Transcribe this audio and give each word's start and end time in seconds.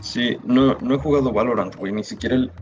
Sí, 0.00 0.36
no, 0.44 0.74
no 0.80 0.94
he 0.94 0.98
jugado 0.98 1.32
Valorant, 1.32 1.76
güey, 1.76 1.92
ni 1.92 2.02
siquiera 2.02 2.34
el, 2.34 2.52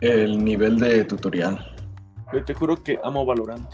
el 0.00 0.42
nivel 0.42 0.78
de 0.78 1.04
tutorial. 1.04 1.58
Pero 2.30 2.44
te 2.44 2.54
juro 2.54 2.82
que 2.82 2.98
amo 3.04 3.26
Valorant. 3.26 3.68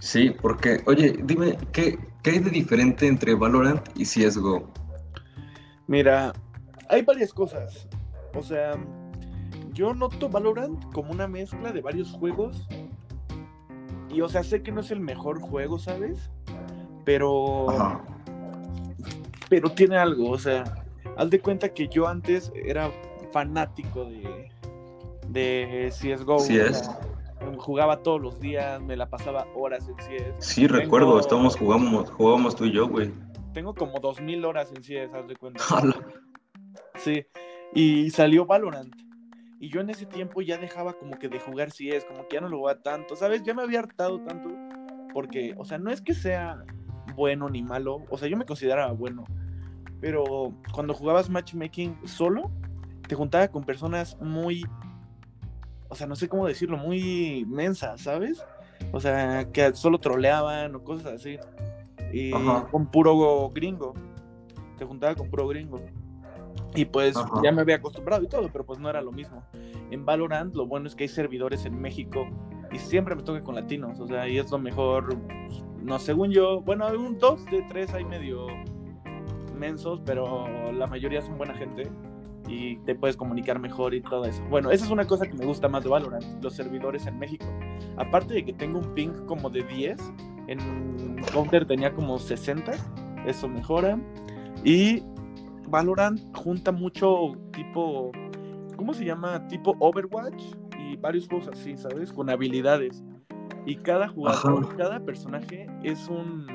Sí, 0.00 0.30
porque, 0.30 0.82
oye, 0.86 1.18
dime, 1.24 1.58
¿qué, 1.72 1.98
qué 2.22 2.30
hay 2.30 2.38
de 2.38 2.50
diferente 2.50 3.06
entre 3.06 3.34
Valorant 3.34 3.88
y 3.96 4.04
CSGO? 4.04 4.70
Mira, 5.86 6.32
hay 6.88 7.02
varias 7.02 7.32
cosas. 7.32 7.88
O 8.34 8.42
sea, 8.42 8.72
yo 9.72 9.94
noto 9.94 10.28
Valorant 10.28 10.84
como 10.92 11.10
una 11.10 11.26
mezcla 11.26 11.72
de 11.72 11.80
varios 11.80 12.12
juegos. 12.12 12.68
Y, 14.10 14.20
o 14.20 14.28
sea, 14.28 14.42
sé 14.42 14.62
que 14.62 14.72
no 14.72 14.80
es 14.80 14.90
el 14.90 15.00
mejor 15.00 15.40
juego, 15.40 15.78
¿sabes? 15.78 16.30
Pero. 17.04 17.70
Ajá. 17.70 18.04
Pero 19.48 19.70
tiene 19.70 19.96
algo, 19.96 20.30
o 20.30 20.38
sea, 20.38 20.64
haz 21.16 21.30
de 21.30 21.40
cuenta 21.40 21.68
que 21.70 21.88
yo 21.88 22.06
antes 22.06 22.52
era 22.54 22.90
fanático 23.32 24.04
de, 24.04 24.50
de 25.28 25.90
CSGO. 25.90 26.38
Sí 26.40 26.58
es. 26.58 26.90
jugaba 27.58 28.02
todos 28.02 28.20
los 28.20 28.40
días, 28.40 28.80
me 28.80 28.96
la 28.96 29.08
pasaba 29.08 29.46
horas 29.54 29.88
en 29.88 29.96
CS. 29.96 30.34
Sí, 30.38 30.66
recuerdo, 30.66 31.18
estábamos 31.18 31.56
jugamos, 31.56 32.10
jugábamos 32.10 32.56
tú 32.56 32.64
y 32.66 32.72
yo, 32.72 32.88
güey. 32.88 33.10
Tengo 33.52 33.74
como 33.74 33.98
2000 34.00 34.44
horas 34.44 34.72
en 34.74 34.82
CS, 34.82 35.14
haz 35.14 35.26
de 35.26 35.36
cuenta. 35.36 35.62
Sí, 36.96 37.24
y 37.74 38.10
salió 38.10 38.44
Valorant. 38.44 38.92
Y 39.60 39.70
yo 39.70 39.80
en 39.80 39.90
ese 39.90 40.04
tiempo 40.04 40.42
ya 40.42 40.58
dejaba 40.58 40.94
como 40.94 41.16
que 41.16 41.28
de 41.28 41.38
jugar 41.38 41.70
CS, 41.70 42.04
como 42.06 42.26
que 42.26 42.34
ya 42.34 42.40
no 42.40 42.48
lo 42.48 42.58
jugaba 42.58 42.82
tanto, 42.82 43.14
¿sabes? 43.14 43.44
Ya 43.44 43.54
me 43.54 43.62
había 43.62 43.78
hartado 43.78 44.20
tanto, 44.22 44.50
porque, 45.12 45.54
o 45.56 45.64
sea, 45.64 45.78
no 45.78 45.92
es 45.92 46.00
que 46.00 46.12
sea 46.12 46.64
bueno 47.14 47.48
ni 47.48 47.62
malo, 47.62 48.04
o 48.10 48.18
sea, 48.18 48.28
yo 48.28 48.36
me 48.36 48.44
consideraba 48.44 48.92
bueno, 48.92 49.24
pero 50.00 50.52
cuando 50.72 50.94
jugabas 50.94 51.28
matchmaking 51.28 51.98
solo, 52.04 52.50
te 53.06 53.14
juntaba 53.14 53.48
con 53.48 53.64
personas 53.64 54.16
muy, 54.20 54.64
o 55.88 55.94
sea, 55.94 56.06
no 56.06 56.14
sé 56.14 56.28
cómo 56.28 56.46
decirlo, 56.46 56.76
muy 56.76 57.44
mensas, 57.48 58.02
¿sabes? 58.02 58.44
O 58.92 59.00
sea, 59.00 59.50
que 59.50 59.74
solo 59.74 59.98
troleaban 59.98 60.74
o 60.74 60.84
cosas 60.84 61.14
así. 61.14 61.38
Y 62.12 62.32
Ajá. 62.32 62.66
con 62.70 62.86
puro 62.86 63.50
gringo. 63.50 63.94
Te 64.78 64.84
juntaba 64.84 65.14
con 65.14 65.28
puro 65.28 65.48
gringo. 65.48 65.80
Y 66.74 66.84
pues 66.84 67.16
Ajá. 67.16 67.40
ya 67.42 67.50
me 67.50 67.62
había 67.62 67.76
acostumbrado 67.76 68.22
y 68.22 68.28
todo, 68.28 68.48
pero 68.52 68.64
pues 68.64 68.78
no 68.78 68.88
era 68.88 69.00
lo 69.02 69.10
mismo. 69.10 69.42
En 69.90 70.04
Valorant 70.04 70.54
lo 70.54 70.66
bueno 70.66 70.86
es 70.86 70.94
que 70.94 71.04
hay 71.04 71.08
servidores 71.08 71.64
en 71.64 71.80
México 71.80 72.28
y 72.70 72.78
siempre 72.78 73.14
me 73.14 73.22
toca 73.22 73.42
con 73.42 73.54
latinos, 73.54 73.98
o 73.98 74.06
sea, 74.06 74.28
y 74.28 74.38
es 74.38 74.50
lo 74.50 74.58
mejor, 74.58 75.16
no, 75.82 75.98
según 75.98 76.30
yo, 76.30 76.60
bueno, 76.60 76.86
hay 76.86 76.96
un 76.96 77.18
dos 77.18 77.42
de 77.46 77.62
tres 77.70 77.94
hay 77.94 78.04
medio 78.04 78.46
mensos, 79.58 80.00
pero 80.04 80.72
la 80.72 80.86
mayoría 80.86 81.20
son 81.22 81.36
buena 81.36 81.54
gente 81.54 81.90
y 82.48 82.76
te 82.78 82.94
puedes 82.94 83.16
comunicar 83.16 83.58
mejor 83.58 83.94
y 83.94 84.00
todo 84.00 84.24
eso. 84.24 84.42
Bueno, 84.48 84.70
esa 84.70 84.84
es 84.84 84.90
una 84.90 85.06
cosa 85.06 85.26
que 85.26 85.34
me 85.34 85.44
gusta 85.44 85.68
más 85.68 85.84
de 85.84 85.90
Valorant, 85.90 86.24
los 86.42 86.54
servidores 86.54 87.06
en 87.06 87.18
México. 87.18 87.44
Aparte 87.96 88.34
de 88.34 88.44
que 88.44 88.52
tengo 88.52 88.78
un 88.78 88.94
ping 88.94 89.10
como 89.26 89.50
de 89.50 89.62
10, 89.62 89.98
en 90.48 91.16
Counter 91.32 91.66
tenía 91.66 91.92
como 91.92 92.18
60, 92.18 92.72
eso 93.26 93.48
mejora. 93.48 93.98
Y 94.64 95.02
Valorant 95.68 96.20
junta 96.36 96.72
mucho 96.72 97.32
tipo, 97.52 98.10
¿cómo 98.76 98.94
se 98.94 99.04
llama? 99.04 99.46
Tipo 99.48 99.76
Overwatch 99.78 100.42
y 100.78 100.96
varios 100.96 101.28
juegos 101.28 101.48
así, 101.48 101.76
¿sabes? 101.76 102.12
Con 102.12 102.30
habilidades. 102.30 103.04
Y 103.66 103.76
cada 103.76 104.08
jugador, 104.08 104.64
Ajá. 104.64 104.76
cada 104.76 105.00
personaje 105.00 105.66
es 105.82 106.08
un... 106.08 106.46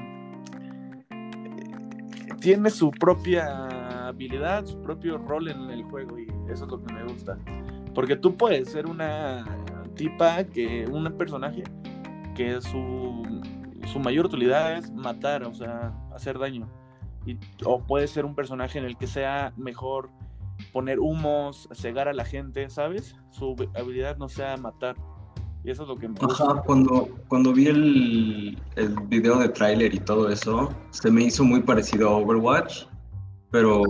Tiene 2.40 2.70
su 2.70 2.92
propia 2.92 4.08
habilidad, 4.08 4.66
su 4.66 4.82
propio 4.82 5.18
rol 5.18 5.50
en 5.50 5.70
el 5.70 5.84
juego 5.84 6.20
y 6.20 6.28
eso 6.52 6.66
es 6.66 6.72
lo 6.72 6.84
que 6.84 6.94
me 6.94 7.04
gusta. 7.04 7.38
Porque 7.94 8.16
tú 8.16 8.36
puedes 8.36 8.70
ser 8.72 8.88
una 8.88 9.46
tipa 9.96 10.44
que, 10.44 10.86
un 10.88 11.12
personaje 11.18 11.64
que 12.36 12.62
su, 12.62 13.24
su 13.92 14.00
mayor 14.00 14.26
utilidad 14.26 14.78
es 14.78 14.92
matar, 14.92 15.44
o 15.44 15.54
sea, 15.54 15.94
hacer 16.14 16.40
daño. 16.40 16.68
Y, 17.26 17.38
o 17.66 17.80
puede 17.80 18.08
ser 18.08 18.26
un 18.26 18.36
personaje 18.36 18.80
en 18.80 18.86
el 18.86 18.98
que 18.98 19.08
sea 19.08 19.54
mejor 19.56 20.10
poner 20.72 21.00
humos, 21.00 21.70
cegar 21.74 22.08
a 22.08 22.14
la 22.14 22.26
gente, 22.26 22.70
¿sabes? 22.70 23.16
Su 23.32 23.56
habilidad 23.76 24.18
no 24.18 24.28
sea 24.28 24.58
matar. 24.58 24.96
Y 25.64 25.72
eso 25.72 25.84
es 25.84 25.90
lo 25.90 25.98
que 25.98 26.08
me 26.10 26.20
gusta. 26.20 26.44
Ajá, 26.44 26.62
cuando, 26.62 27.08
cuando 27.28 27.54
vi 27.54 27.68
el, 27.68 28.62
el 28.76 28.96
video 29.08 29.40
de 29.40 29.50
tráiler 29.50 29.94
y 29.94 30.00
todo 30.00 30.30
eso, 30.30 30.70
se 30.92 31.10
me 31.10 31.24
hizo 31.24 31.44
muy 31.44 31.62
parecido 31.62 32.10
a 32.10 32.18
Overwatch, 32.18 32.86
pero 33.52 33.84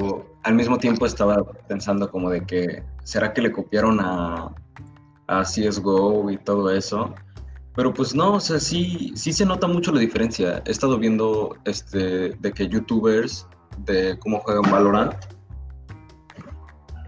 al 0.43 0.55
mismo 0.55 0.77
tiempo 0.77 1.05
estaba 1.05 1.43
pensando 1.67 2.09
como 2.09 2.29
de 2.29 2.45
que, 2.45 2.83
¿será 3.03 3.33
que 3.33 3.41
le 3.41 3.51
copiaron 3.51 3.99
a, 3.99 4.53
a 5.27 5.41
CSGO 5.41 6.29
y 6.29 6.37
todo 6.37 6.69
eso? 6.69 7.13
Pero 7.75 7.91
pues 7.91 8.13
no, 8.13 8.33
o 8.33 8.39
sea, 8.39 8.59
sí, 8.59 9.11
sí 9.15 9.33
se 9.33 9.45
nota 9.45 9.67
mucho 9.67 9.91
la 9.91 9.99
diferencia. 9.99 10.61
He 10.65 10.71
estado 10.71 10.99
viendo 10.99 11.55
este, 11.65 12.29
de 12.29 12.51
que 12.51 12.67
youtubers 12.67 13.47
de 13.79 14.17
cómo 14.19 14.39
juegan 14.39 14.71
Valorant. 14.71 15.15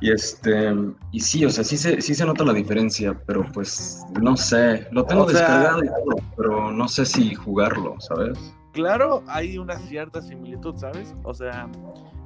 Y 0.06 0.12
este, 0.12 0.72
y 1.12 1.20
sí, 1.20 1.46
o 1.46 1.50
sea, 1.50 1.64
sí 1.64 1.78
se, 1.78 2.00
sí 2.00 2.14
se 2.14 2.28
nota 2.28 2.44
la 2.44 2.54
diferencia, 2.54 3.20
pero 3.26 3.44
pues 3.52 4.06
no 4.22 4.38
sé, 4.38 4.86
lo 4.92 5.04
tengo 5.04 5.24
O 5.24 5.30
sea- 5.32 5.40
descargado 5.40 5.84
y 5.84 5.88
todo, 5.88 6.24
pero 6.38 6.72
no 6.72 6.88
sé 6.88 7.08
si 7.08 7.34
jugarlo, 7.34 7.96
¿sabes? 8.02 8.38
Claro, 8.74 9.24
hay 9.26 9.58
una 9.58 9.80
cierta 9.80 10.22
similitud, 10.22 10.76
¿sabes? 10.76 11.16
O 11.24 11.34
sea, 11.34 11.68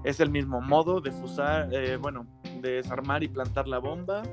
es 0.03 0.19
el 0.19 0.29
mismo 0.29 0.59
modo 0.59 0.99
de 0.99 1.13
fusar, 1.13 1.73
eh, 1.73 1.95
bueno, 1.95 2.27
de 2.59 2.71
desarmar 2.71 3.23
y 3.23 3.29
plantar 3.29 3.65
la 3.65 3.79
bomba. 3.79 4.23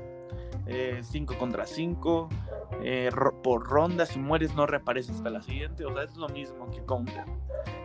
5 1.01 1.37
contra 1.39 1.65
5. 1.65 2.27
por 3.41 3.65
ronda, 3.65 4.05
si 4.05 4.19
mueres, 4.19 4.53
no 4.55 4.65
reapareces 4.65 5.15
hasta 5.15 5.29
la 5.29 5.41
siguiente. 5.41 5.85
O 5.85 5.93
sea, 5.93 6.03
es 6.03 6.17
lo 6.17 6.27
mismo 6.27 6.69
que 6.69 6.83
Counter. 6.83 7.23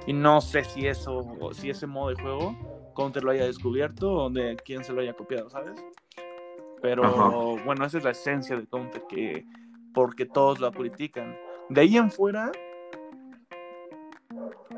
Y 0.09 0.13
no 0.13 0.41
sé 0.41 0.65
si 0.65 0.89
eso, 0.89 1.21
si 1.53 1.71
ese 1.71 1.87
modo 1.87 2.09
de 2.09 2.21
juego, 2.21 2.57
Counter 2.93 3.25
lo 3.25 3.31
haya 3.31 3.45
descubierto 3.45 4.13
o 4.13 4.31
de 4.31 4.57
quién 4.65 4.85
se 4.85 4.93
lo 4.93 5.01
haya 5.01 5.15
copiado, 5.15 5.51
¿sabes? 5.51 5.85
Pero 6.81 7.05
Ajá. 7.05 7.65
bueno, 7.65 7.85
esa 7.85 7.99
es 7.99 8.05
la 8.05 8.11
esencia 8.11 8.57
de 8.57 8.67
Counter, 8.67 9.03
que 9.09 9.47
porque 9.95 10.27
todos 10.27 10.61
la 10.61 10.71
critican. 10.71 11.37
De 11.69 11.81
ahí 11.83 11.97
en 11.97 12.11
fuera, 12.11 12.51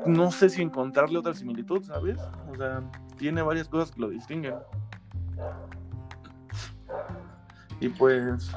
no 0.05 0.31
sé 0.31 0.49
si 0.49 0.61
encontrarle 0.61 1.17
otra 1.17 1.33
similitud, 1.33 1.83
¿sabes? 1.83 2.19
O 2.51 2.55
sea, 2.55 2.83
tiene 3.17 3.41
varias 3.41 3.67
cosas 3.67 3.91
que 3.91 4.01
lo 4.01 4.09
distinguen. 4.09 4.55
Y 7.79 7.89
pues, 7.89 8.51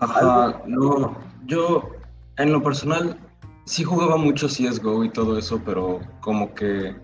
Ajá, 0.00 0.62
no, 0.66 1.16
yo 1.46 1.90
en 2.36 2.52
lo 2.52 2.62
personal 2.62 3.18
sí 3.64 3.84
jugaba 3.84 4.16
mucho 4.16 4.48
CSGO 4.48 5.04
y 5.04 5.10
todo 5.10 5.38
eso, 5.38 5.60
pero 5.64 6.00
como 6.20 6.54
que 6.54 6.96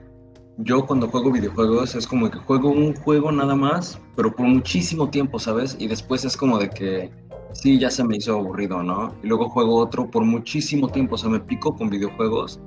yo 0.59 0.87
cuando 0.87 1.09
juego 1.09 1.31
videojuegos 1.31 1.95
es 1.95 2.07
como 2.07 2.31
que 2.31 2.39
juego 2.39 2.71
un 2.71 2.95
juego 2.95 3.31
nada 3.31 3.55
más, 3.55 4.01
pero 4.15 4.35
por 4.35 4.47
muchísimo 4.47 5.11
tiempo, 5.11 5.39
¿sabes? 5.39 5.77
Y 5.79 5.89
después 5.89 6.25
es 6.25 6.37
como 6.37 6.59
de 6.59 6.71
que 6.71 7.11
sí, 7.53 7.79
ya 7.79 7.91
se 7.91 8.05
me 8.05 8.17
hizo 8.17 8.35
aburrido, 8.35 8.83
¿no? 8.83 9.15
Y 9.23 9.29
luego 9.29 9.49
juego 9.49 9.77
otro 9.77 10.11
por 10.11 10.25
muchísimo 10.25 10.89
tiempo, 10.89 11.17
o 11.17 11.19
sea, 11.19 11.31
me 11.31 11.41
pico 11.41 11.75
con 11.75 11.91
videojuegos 11.91 12.61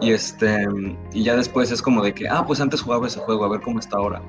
y 0.00 0.12
este, 0.12 0.66
y 1.12 1.24
ya 1.24 1.36
después 1.36 1.70
es 1.70 1.80
como 1.80 2.02
de 2.02 2.12
que, 2.12 2.28
ah, 2.28 2.44
pues 2.46 2.60
antes 2.60 2.82
jugaba 2.82 3.06
ese 3.06 3.20
juego, 3.20 3.44
a 3.44 3.48
ver 3.48 3.60
cómo 3.60 3.78
está 3.78 3.96
ahora. 3.96 4.22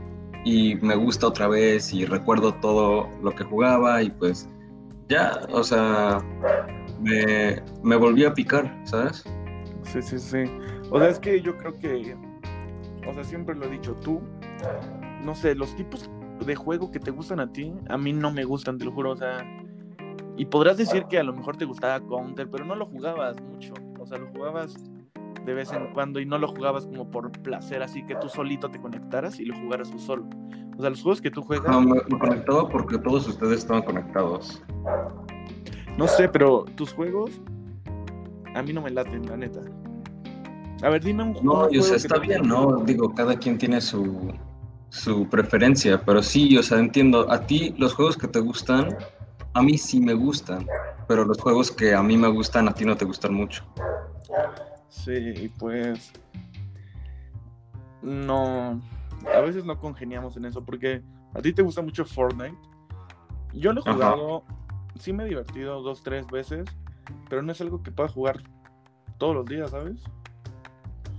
Y 0.43 0.75
me 0.75 0.95
gusta 0.95 1.27
otra 1.27 1.47
vez 1.47 1.91
y 1.91 2.05
recuerdo 2.05 2.53
todo 2.55 3.09
lo 3.23 3.31
que 3.33 3.43
jugaba 3.43 4.03
y 4.03 4.11
pues 4.11 4.47
ya, 5.09 5.39
o 5.51 5.63
sea, 5.63 6.19
me, 7.01 7.61
me 7.83 7.95
volví 7.95 8.25
a 8.25 8.33
picar, 8.33 8.79
¿sabes? 8.85 9.23
sí, 9.83 10.01
sí, 10.01 10.19
sí. 10.19 10.43
O 10.91 10.99
sea, 10.99 11.09
es 11.09 11.19
que 11.19 11.41
yo 11.41 11.57
creo 11.57 11.77
que, 11.79 12.15
o 13.07 13.13
sea, 13.13 13.23
siempre 13.23 13.55
lo 13.55 13.65
he 13.65 13.69
dicho, 13.69 13.95
tú, 13.95 14.21
no 15.23 15.35
sé, 15.35 15.55
los 15.55 15.75
tipos 15.75 16.09
de 16.45 16.55
juego 16.55 16.91
que 16.91 16.99
te 16.99 17.11
gustan 17.11 17.39
a 17.39 17.51
ti, 17.51 17.73
a 17.89 17.97
mí 17.97 18.13
no 18.13 18.31
me 18.31 18.43
gustan, 18.43 18.77
te 18.77 18.85
lo 18.85 18.91
juro, 18.91 19.11
o 19.11 19.15
sea, 19.15 19.37
y 20.37 20.45
podrás 20.45 20.77
decir 20.77 21.05
que 21.05 21.17
a 21.17 21.23
lo 21.23 21.33
mejor 21.33 21.57
te 21.57 21.65
gustaba 21.65 21.99
Counter, 22.05 22.49
pero 22.49 22.65
no 22.65 22.75
lo 22.75 22.85
jugabas 22.85 23.41
mucho, 23.41 23.73
o 23.99 24.05
sea, 24.05 24.17
lo 24.17 24.27
jugabas 24.27 24.75
de 25.45 25.53
vez 25.53 25.71
en 25.71 25.93
cuando 25.93 26.19
y 26.19 26.25
no 26.25 26.37
lo 26.39 26.47
jugabas 26.47 26.87
como 26.87 27.09
por 27.09 27.31
placer, 27.31 27.83
así 27.83 28.03
que 28.05 28.15
tú 28.15 28.27
solito 28.27 28.69
te 28.69 28.81
conectaras 28.81 29.39
y 29.39 29.45
lo 29.45 29.55
jugaras 29.55 29.91
tú 29.91 29.99
solo. 29.99 30.27
O 30.77 30.81
sea, 30.81 30.89
los 30.89 31.01
juegos 31.01 31.21
que 31.21 31.29
tú 31.31 31.41
juegas, 31.43 31.69
No, 31.71 31.81
me, 31.81 32.01
me 32.09 32.19
conectaba 32.19 32.67
porque 32.67 32.97
todos 32.97 33.27
ustedes 33.27 33.59
estaban 33.59 33.83
conectados. 33.83 34.61
no 35.97 36.07
sé, 36.07 36.27
pero 36.27 36.65
tus 36.75 36.93
juegos 36.93 37.39
a 38.55 38.63
mí 38.63 38.73
no 38.73 38.81
me 38.81 38.89
laten, 38.89 39.25
la 39.27 39.37
neta. 39.37 39.61
A 40.81 40.89
ver, 40.89 41.03
dime 41.03 41.23
un 41.23 41.33
No, 41.43 41.67
un 41.67 41.73
y 41.73 41.77
o 41.77 41.81
juego 41.81 41.83
sea, 41.83 41.95
está 41.97 42.17
bien. 42.19 42.47
¿no? 42.47 42.77
Digo, 42.85 43.13
cada 43.13 43.35
quien 43.37 43.57
tiene 43.57 43.81
su, 43.81 44.33
su 44.89 45.27
preferencia, 45.29 46.03
pero 46.03 46.21
sí, 46.21 46.57
o 46.57 46.63
sea, 46.63 46.79
entiendo, 46.79 47.31
a 47.31 47.41
ti 47.41 47.73
los 47.77 47.93
juegos 47.93 48.17
que 48.17 48.27
te 48.27 48.39
gustan, 48.39 48.97
a 49.53 49.61
mí 49.61 49.77
sí 49.77 49.99
me 49.99 50.13
gustan, 50.13 50.67
pero 51.07 51.25
los 51.25 51.39
juegos 51.39 51.71
que 51.71 51.93
a 51.93 52.03
mí 52.03 52.17
me 52.17 52.27
gustan, 52.27 52.67
a 52.67 52.73
ti 52.73 52.85
no 52.85 52.95
te 52.95 53.05
gustan 53.05 53.33
mucho. 53.33 53.63
Sí, 54.89 55.51
pues. 55.59 56.13
no, 58.01 58.79
a 59.33 59.39
veces 59.41 59.65
no 59.65 59.79
congeniamos 59.79 60.37
en 60.37 60.45
eso, 60.45 60.63
porque 60.63 61.01
a 61.33 61.41
ti 61.41 61.53
te 61.53 61.61
gusta 61.61 61.81
mucho 61.81 62.05
Fortnite. 62.05 62.57
Yo 63.53 63.73
lo 63.73 63.81
he 63.81 63.91
jugado, 63.91 64.43
sí 64.99 65.13
me 65.13 65.23
he 65.23 65.27
divertido 65.27 65.81
dos, 65.81 66.03
tres 66.03 66.27
veces, 66.27 66.65
pero 67.29 67.41
no 67.41 67.51
es 67.51 67.61
algo 67.61 67.81
que 67.81 67.91
pueda 67.91 68.09
jugar 68.09 68.43
todos 69.17 69.35
los 69.35 69.45
días, 69.45 69.71
¿sabes? 69.71 70.03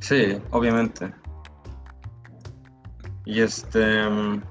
Sí, 0.01 0.39
obviamente. 0.51 1.13
Y 3.25 3.41
este... 3.41 4.09
Mm, 4.09 4.43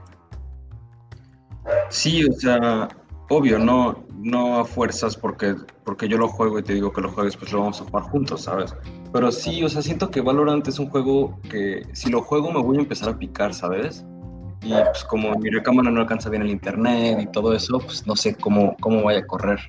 sí, 1.89 2.25
o 2.25 2.33
sea, 2.33 2.89
obvio, 3.29 3.59
no, 3.59 4.05
no 4.17 4.59
a 4.59 4.65
fuerzas 4.65 5.15
porque, 5.15 5.55
porque 5.83 6.07
yo 6.07 6.17
lo 6.17 6.27
juego 6.27 6.59
y 6.59 6.63
te 6.63 6.73
digo 6.73 6.91
que 6.91 7.01
lo 7.01 7.11
juegues, 7.11 7.37
pues 7.37 7.51
lo 7.51 7.59
vamos 7.59 7.81
a 7.81 7.85
jugar 7.85 8.03
juntos, 8.03 8.41
¿sabes? 8.41 8.75
Pero 9.13 9.31
sí, 9.31 9.63
o 9.63 9.69
sea, 9.69 9.81
siento 9.81 10.09
que 10.09 10.21
Valorant 10.21 10.67
es 10.67 10.79
un 10.79 10.89
juego 10.89 11.39
que 11.49 11.87
si 11.93 12.09
lo 12.09 12.21
juego 12.21 12.51
me 12.51 12.61
voy 12.61 12.77
a 12.77 12.81
empezar 12.81 13.09
a 13.09 13.17
picar, 13.17 13.53
¿sabes? 13.53 14.05
Y 14.61 14.73
pues 14.73 15.03
como 15.05 15.35
mi 15.35 15.49
recámara 15.51 15.91
no 15.91 16.01
alcanza 16.01 16.29
bien 16.29 16.41
el 16.41 16.49
internet 16.49 17.19
y 17.21 17.27
todo 17.27 17.53
eso, 17.53 17.77
pues 17.79 18.05
no 18.07 18.15
sé 18.15 18.35
cómo, 18.35 18.75
cómo 18.81 19.03
vaya 19.03 19.19
a 19.19 19.27
correr. 19.27 19.59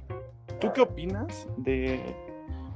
¿Tú 0.60 0.72
qué 0.74 0.80
opinas 0.80 1.46
de... 1.58 2.25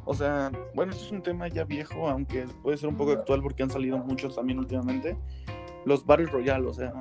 O 0.05 0.14
sea, 0.14 0.50
bueno, 0.75 0.93
esto 0.93 1.05
es 1.05 1.12
un 1.12 1.23
tema 1.23 1.49
ya 1.49 1.64
viejo, 1.64 2.08
aunque 2.08 2.47
puede 2.62 2.76
ser 2.76 2.88
un 2.88 2.97
poco 2.97 3.12
actual 3.12 3.43
porque 3.43 3.62
han 3.62 3.70
salido 3.70 3.99
muchos 3.99 4.35
también 4.35 4.58
últimamente. 4.58 5.17
Los 5.85 6.05
Battle 6.05 6.26
Royale, 6.26 6.67
o 6.67 6.75
sea, 6.75 6.93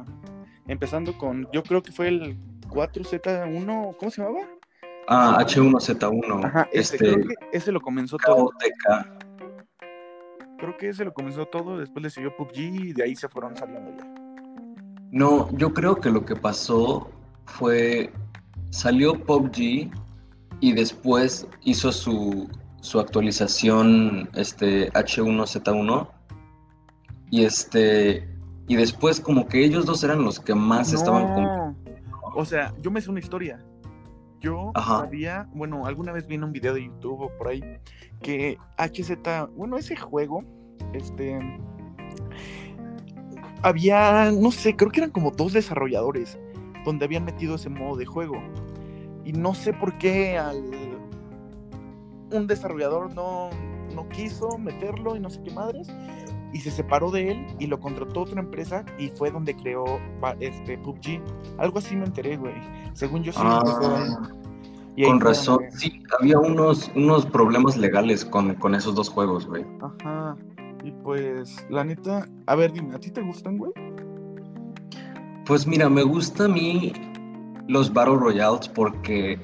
empezando 0.68 1.18
con, 1.18 1.48
yo 1.52 1.64
creo 1.64 1.82
que 1.82 1.92
fue 1.92 2.08
el 2.08 2.38
4Z1, 2.70 3.98
¿cómo 3.98 4.12
se 4.12 4.22
llamaba? 4.22 4.46
Ah, 5.08 5.38
H1Z1. 5.42 6.46
Ajá, 6.46 6.70
ese, 6.72 6.96
este, 6.96 6.98
creo 6.98 7.28
que 7.28 7.36
ese 7.52 7.72
lo 7.72 7.82
comenzó 7.82 8.18
todo. 8.18 8.52
Creo 10.58 10.78
que 10.78 10.90
ese 10.90 11.06
lo 11.06 11.14
comenzó 11.14 11.46
todo, 11.46 11.78
después 11.78 12.04
le 12.04 12.10
siguió 12.10 12.36
PUBG 12.36 12.58
y 12.58 12.94
de 12.94 13.04
ahí 13.04 13.16
se 13.16 13.30
fueron 13.30 13.56
saliendo 13.56 13.92
ya. 13.98 14.06
No, 15.12 15.50
yo 15.58 15.74
creo 15.74 15.96
que 15.96 16.12
lo 16.12 16.26
que 16.26 16.36
pasó 16.36 17.10
fue, 17.46 18.12
salió 18.70 19.14
PUBG 19.14 19.90
y 20.60 20.74
después 20.74 21.48
hizo 21.62 21.92
su, 21.92 22.48
su 22.82 23.00
actualización 23.00 24.30
este, 24.36 24.92
H1Z1 24.92 26.08
y 27.32 27.44
este 27.44 28.28
y 28.68 28.76
después 28.76 29.20
como 29.20 29.48
que 29.48 29.66
ellos 29.66 29.86
dos 29.86 30.04
eran 30.04 30.24
los 30.24 30.40
que 30.40 30.54
más 30.54 30.94
estaban 30.94 31.34
con... 31.34 31.76
O 32.36 32.46
sea, 32.46 32.74
yo 32.80 32.92
me 32.92 33.02
sé 33.02 33.10
una 33.10 33.20
historia. 33.20 33.60
Yo 34.40 34.72
Ajá. 34.76 35.00
sabía, 35.00 35.50
bueno, 35.54 35.88
alguna 35.88 36.12
vez 36.12 36.28
vi 36.28 36.36
en 36.36 36.44
un 36.44 36.52
video 36.52 36.76
de 36.76 36.86
YouTube 36.86 37.20
o 37.20 37.38
por 37.38 37.48
ahí 37.48 37.62
que 38.22 38.58
HZ, 38.78 39.50
bueno, 39.56 39.78
ese 39.78 39.96
juego, 39.96 40.44
este, 40.94 41.40
había, 43.64 44.32
no 44.32 44.52
sé, 44.52 44.76
creo 44.76 44.92
que 44.92 45.00
eran 45.00 45.12
como 45.12 45.32
dos 45.32 45.54
desarrolladores 45.54 46.38
donde 46.86 47.06
habían 47.06 47.26
metido 47.26 47.56
ese 47.56 47.70
modo 47.70 47.98
de 47.98 48.06
juego. 48.06 48.36
Y 49.26 49.34
no 49.34 49.56
sé 49.56 49.74
por 49.74 49.98
qué 49.98 50.38
al 50.38 50.89
un 52.32 52.48
desarrollador 52.48 53.14
no, 53.14 53.50
no 53.96 54.08
quiso 54.10 54.58
meterlo 54.58 55.16
y 55.16 55.20
no 55.20 55.30
sé 55.30 55.42
qué 55.44 55.52
madres. 55.52 55.88
Y 56.52 56.60
se 56.62 56.72
separó 56.72 57.12
de 57.12 57.32
él 57.32 57.46
y 57.60 57.68
lo 57.68 57.80
contrató 57.80 58.22
otra 58.22 58.40
empresa 58.42 58.84
y 58.98 59.10
fue 59.10 59.30
donde 59.30 59.56
creó 59.56 59.86
este 60.40 60.80
PUBG. 60.80 61.22
Algo 61.60 61.78
así 61.78 61.96
me 61.96 62.06
enteré, 62.06 62.38
güey. 62.38 62.56
Según 62.94 63.22
yo 63.24 63.32
sí. 63.32 63.40
Ah. 63.42 64.18
Y 64.96 65.04
con 65.06 65.22
razón, 65.22 65.60
sí, 65.70 66.02
había 66.20 66.40
unos, 66.40 66.92
unos 66.96 67.26
problemas 67.26 67.78
legales 67.78 68.26
con, 68.26 68.56
con 68.56 68.74
esos 68.76 68.96
dos 68.96 69.10
juegos, 69.10 69.46
güey. 69.46 69.64
Ajá. 69.80 70.36
Y 70.84 70.92
pues, 70.92 71.66
la 71.70 71.84
neta, 71.84 72.26
a 72.48 72.56
ver, 72.56 72.74
dime, 72.74 72.96
¿a 72.96 73.00
ti 73.00 73.12
te 73.12 73.22
gustan, 73.22 73.58
güey? 73.58 73.72
Pues 75.46 75.66
mira, 75.68 75.88
me 75.90 76.04
gusta 76.04 76.46
a 76.46 76.48
mí 76.48 76.92
los 77.68 77.94
Battle 77.94 78.16
Royales 78.18 78.68
porque 78.68 79.40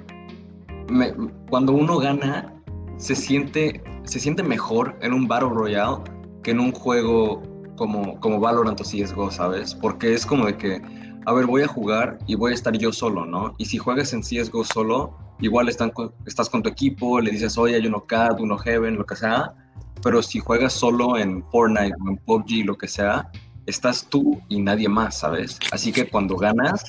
me- 0.89 1.13
cuando 1.49 1.73
uno 1.73 1.99
gana 1.99 2.53
se 2.97 3.15
siente, 3.15 3.83
se 4.03 4.19
siente 4.19 4.43
mejor 4.43 4.97
en 5.01 5.13
un 5.13 5.27
Battle 5.27 5.49
Royale 5.49 5.97
que 6.43 6.51
en 6.51 6.59
un 6.59 6.71
juego 6.71 7.41
como, 7.75 8.19
como 8.19 8.39
Valorant 8.39 8.79
o 8.79 8.83
CSGO, 8.83 9.31
¿sabes? 9.31 9.75
Porque 9.75 10.13
es 10.13 10.25
como 10.25 10.45
de 10.45 10.57
que, 10.57 10.81
a 11.25 11.33
ver, 11.33 11.45
voy 11.45 11.63
a 11.63 11.67
jugar 11.67 12.19
y 12.27 12.35
voy 12.35 12.51
a 12.51 12.55
estar 12.55 12.77
yo 12.77 12.93
solo, 12.93 13.25
¿no? 13.25 13.53
Y 13.57 13.65
si 13.65 13.77
juegas 13.77 14.13
en 14.13 14.21
CSGO 14.21 14.63
solo, 14.63 15.17
igual 15.39 15.69
están 15.69 15.91
estás 16.25 16.49
con 16.49 16.63
tu 16.63 16.69
equipo, 16.69 17.19
le 17.19 17.31
dices, 17.31 17.57
oye, 17.57 17.75
hay 17.75 17.87
uno 17.87 18.05
CAD, 18.05 18.39
uno 18.39 18.57
Heaven, 18.57 18.95
lo 18.95 19.05
que 19.05 19.15
sea. 19.15 19.53
Pero 20.01 20.21
si 20.21 20.39
juegas 20.39 20.73
solo 20.73 21.17
en 21.17 21.43
Fortnite 21.49 21.95
o 22.05 22.09
en 22.09 22.17
PUBG, 22.17 22.65
lo 22.65 22.77
que 22.77 22.87
sea, 22.87 23.29
estás 23.65 24.07
tú 24.09 24.39
y 24.49 24.61
nadie 24.61 24.87
más, 24.87 25.19
¿sabes? 25.19 25.59
Así 25.71 25.91
que 25.91 26.07
cuando 26.07 26.35
ganas, 26.37 26.83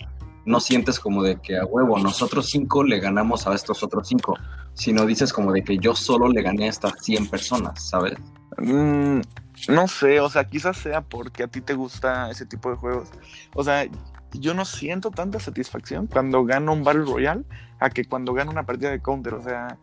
no 0.47 0.61
sientes 0.61 0.99
como 0.99 1.23
de 1.23 1.37
que 1.37 1.59
a 1.59 1.65
huevo, 1.65 1.99
nosotros 1.99 2.49
cinco 2.49 2.83
le 2.85 3.01
ganamos 3.01 3.47
a 3.47 3.55
estos 3.55 3.83
otros 3.83 4.09
cinco, 4.09 4.39
sino 4.73 5.05
dices 5.05 5.33
como 5.33 5.53
de 5.53 5.63
que 5.63 5.77
yo 5.79 5.95
solo 5.95 6.29
le 6.29 6.43
gané 6.43 6.67
a 6.67 6.71
estas 6.71 6.95
100 7.03 7.29
personas, 7.29 7.89
¿sabes? 7.89 8.15
Mm, 8.59 9.21
no 9.69 9.89
sé, 9.89 10.21
o 10.21 10.31
sea, 10.31 10.45
quizás 10.45 10.77
sea 10.77 11.03
porque 11.03 11.43
a 11.43 11.49
ti 11.49 11.61
te 11.61 11.75
gusta 11.75 12.31
ese 12.31 12.47
tipo 12.47 12.71
de 12.71 12.77
juegos. 12.77 13.09
O 13.55 13.65
sea, 13.65 13.87
yo 14.33 14.55
no 14.55 14.65
siento 14.65 15.11
tanta 15.11 15.41
satisfacción 15.41 16.07
cuando 16.07 16.45
gano 16.45 16.73
un 16.73 16.85
Battle 16.85 17.05
Royale 17.05 17.45
a 17.81 17.91
que 17.91 18.05
cuando 18.05 18.33
gano 18.33 18.51
una 18.51 18.65
partida 18.65 18.91
de 18.91 19.01
Counter. 19.01 19.35
O 19.35 19.43
sea, 19.43 19.79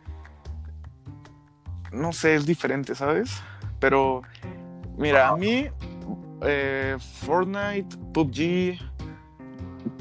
no 1.91 2.13
sé, 2.13 2.35
es 2.35 2.45
diferente, 2.45 2.95
¿sabes? 2.95 3.31
Pero, 3.79 4.21
mira, 4.97 5.29
a 5.29 5.37
mí, 5.37 5.67
eh, 6.41 6.97
Fortnite, 6.99 7.97
PUBG, 8.13 8.79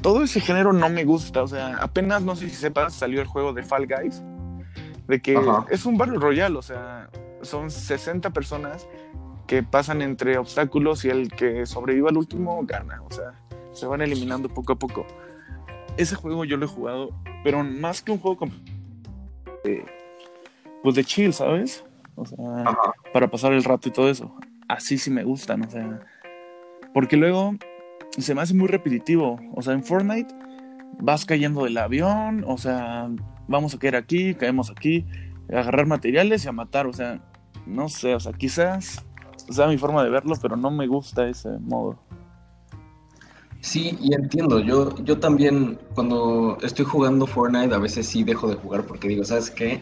todo 0.03 0.21
ese 0.21 0.39
género 0.39 0.73
no 0.73 0.89
me 0.89 1.05
gusta. 1.05 1.41
O 1.41 1.47
sea, 1.47 1.77
apenas, 1.77 2.21
no 2.21 2.35
sé 2.35 2.49
si 2.49 2.55
sepas, 2.55 2.93
salió 2.93 3.21
el 3.21 3.27
juego 3.27 3.53
de 3.53 3.63
Fall 3.63 3.87
Guys. 3.87 4.21
De 5.07 5.21
que 5.21 5.35
Ajá. 5.35 5.65
es 5.71 5.85
un 5.85 5.97
Battle 5.97 6.19
Royale, 6.19 6.55
o 6.55 6.61
sea, 6.61 7.09
son 7.41 7.71
60 7.71 8.29
personas 8.29 8.87
que 9.47 9.63
pasan 9.63 10.01
entre 10.01 10.37
obstáculos 10.37 11.03
y 11.05 11.09
el 11.09 11.29
que 11.29 11.65
sobreviva 11.65 12.09
al 12.09 12.17
último 12.17 12.61
gana. 12.63 13.01
O 13.01 13.11
sea, 13.11 13.33
se 13.73 13.87
van 13.87 14.01
eliminando 14.01 14.49
poco 14.49 14.73
a 14.73 14.75
poco. 14.75 15.05
Ese 15.97 16.15
juego 16.15 16.45
yo 16.45 16.57
lo 16.57 16.65
he 16.65 16.69
jugado, 16.69 17.09
pero 17.43 17.63
más 17.63 18.01
que 18.01 18.11
un 18.11 18.19
juego 18.19 18.47
de, 19.63 19.85
pues 20.83 20.95
de 20.95 21.03
chill, 21.03 21.33
¿sabes? 21.33 21.83
O 22.15 22.25
sea, 22.25 22.37
Ajá. 22.65 22.93
para 23.11 23.29
pasar 23.29 23.53
el 23.53 23.63
rato 23.63 23.89
y 23.89 23.91
todo 23.91 24.09
eso. 24.09 24.35
Así 24.67 24.97
sí 24.97 25.11
me 25.11 25.23
gustan, 25.23 25.65
o 25.65 25.69
sea, 25.69 25.99
porque 26.93 27.17
luego 27.17 27.55
se 28.17 28.35
me 28.35 28.41
hace 28.41 28.53
muy 28.53 28.67
repetitivo. 28.67 29.39
O 29.55 29.61
sea, 29.61 29.73
en 29.73 29.83
Fortnite 29.83 30.33
vas 30.99 31.25
cayendo 31.25 31.63
del 31.63 31.77
avión, 31.77 32.43
o 32.47 32.57
sea, 32.57 33.09
vamos 33.47 33.73
a 33.73 33.79
caer 33.79 33.95
aquí, 33.95 34.35
caemos 34.35 34.69
aquí, 34.69 35.05
a 35.51 35.59
agarrar 35.59 35.85
materiales 35.85 36.45
y 36.45 36.47
a 36.47 36.51
matar, 36.51 36.87
o 36.87 36.93
sea, 36.93 37.21
no 37.65 37.89
sé, 37.89 38.15
o 38.15 38.19
sea, 38.19 38.33
quizás 38.33 39.03
sea 39.49 39.67
mi 39.67 39.77
forma 39.77 40.03
de 40.03 40.09
verlo, 40.09 40.35
pero 40.41 40.55
no 40.55 40.71
me 40.71 40.87
gusta 40.87 41.27
ese 41.27 41.49
modo. 41.59 41.99
Sí, 43.61 43.97
y 44.01 44.13
entiendo, 44.13 44.59
yo, 44.59 44.93
yo 45.03 45.19
también 45.19 45.79
cuando 45.95 46.57
estoy 46.61 46.83
jugando 46.83 47.25
Fortnite 47.25 47.73
a 47.73 47.77
veces 47.77 48.07
sí 48.07 48.23
dejo 48.23 48.49
de 48.49 48.55
jugar 48.55 48.85
porque 48.85 49.07
digo, 49.07 49.23
¿sabes 49.23 49.49
qué? 49.49 49.81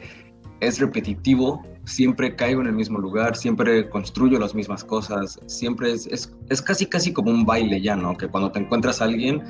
Es 0.59 0.79
repetitivo, 0.79 1.63
siempre 1.85 2.35
caigo 2.35 2.61
en 2.61 2.67
el 2.67 2.73
mismo 2.73 2.99
lugar, 2.99 3.35
siempre 3.35 3.89
construyo 3.89 4.39
las 4.39 4.53
mismas 4.53 4.83
cosas, 4.83 5.39
siempre 5.47 5.91
es, 5.91 6.07
es, 6.07 6.33
es 6.49 6.61
casi 6.61 6.85
casi 6.85 7.13
como 7.13 7.31
un 7.31 7.45
baile 7.45 7.81
ya, 7.81 7.95
¿no? 7.95 8.15
Que 8.15 8.27
cuando 8.27 8.51
te 8.51 8.59
encuentras 8.59 9.01
a 9.01 9.05
alguien, 9.05 9.41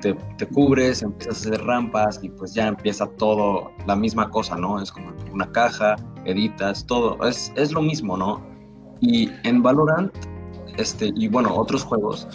te, 0.00 0.14
te 0.38 0.46
cubres, 0.46 1.02
empiezas 1.02 1.46
a 1.46 1.48
hacer 1.48 1.64
rampas 1.64 2.20
y 2.22 2.28
pues 2.28 2.54
ya 2.54 2.68
empieza 2.68 3.06
todo 3.16 3.70
la 3.86 3.96
misma 3.96 4.30
cosa, 4.30 4.56
¿no? 4.56 4.80
Es 4.80 4.90
como 4.92 5.12
una 5.32 5.50
caja, 5.52 5.96
editas, 6.24 6.86
todo, 6.86 7.22
es, 7.26 7.52
es 7.56 7.72
lo 7.72 7.82
mismo, 7.82 8.16
¿no? 8.16 8.42
Y 9.00 9.30
en 9.44 9.62
Valorant, 9.62 10.12
este, 10.76 11.12
y 11.14 11.28
bueno, 11.28 11.54
otros 11.54 11.84
juegos, 11.84 12.26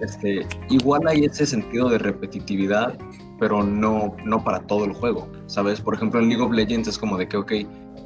este, 0.00 0.46
igual 0.70 1.02
hay 1.08 1.24
ese 1.24 1.46
sentido 1.46 1.88
de 1.88 1.98
repetitividad, 1.98 2.98
pero 3.38 3.62
no, 3.62 4.14
no 4.24 4.42
para 4.44 4.60
todo 4.60 4.84
el 4.84 4.92
juego, 4.92 5.28
¿sabes? 5.46 5.80
Por 5.80 5.94
ejemplo, 5.94 6.20
en 6.20 6.28
League 6.28 6.42
of 6.42 6.52
Legends 6.52 6.88
es 6.88 6.98
como 6.98 7.16
de 7.16 7.28
que, 7.28 7.36
ok, 7.36 7.52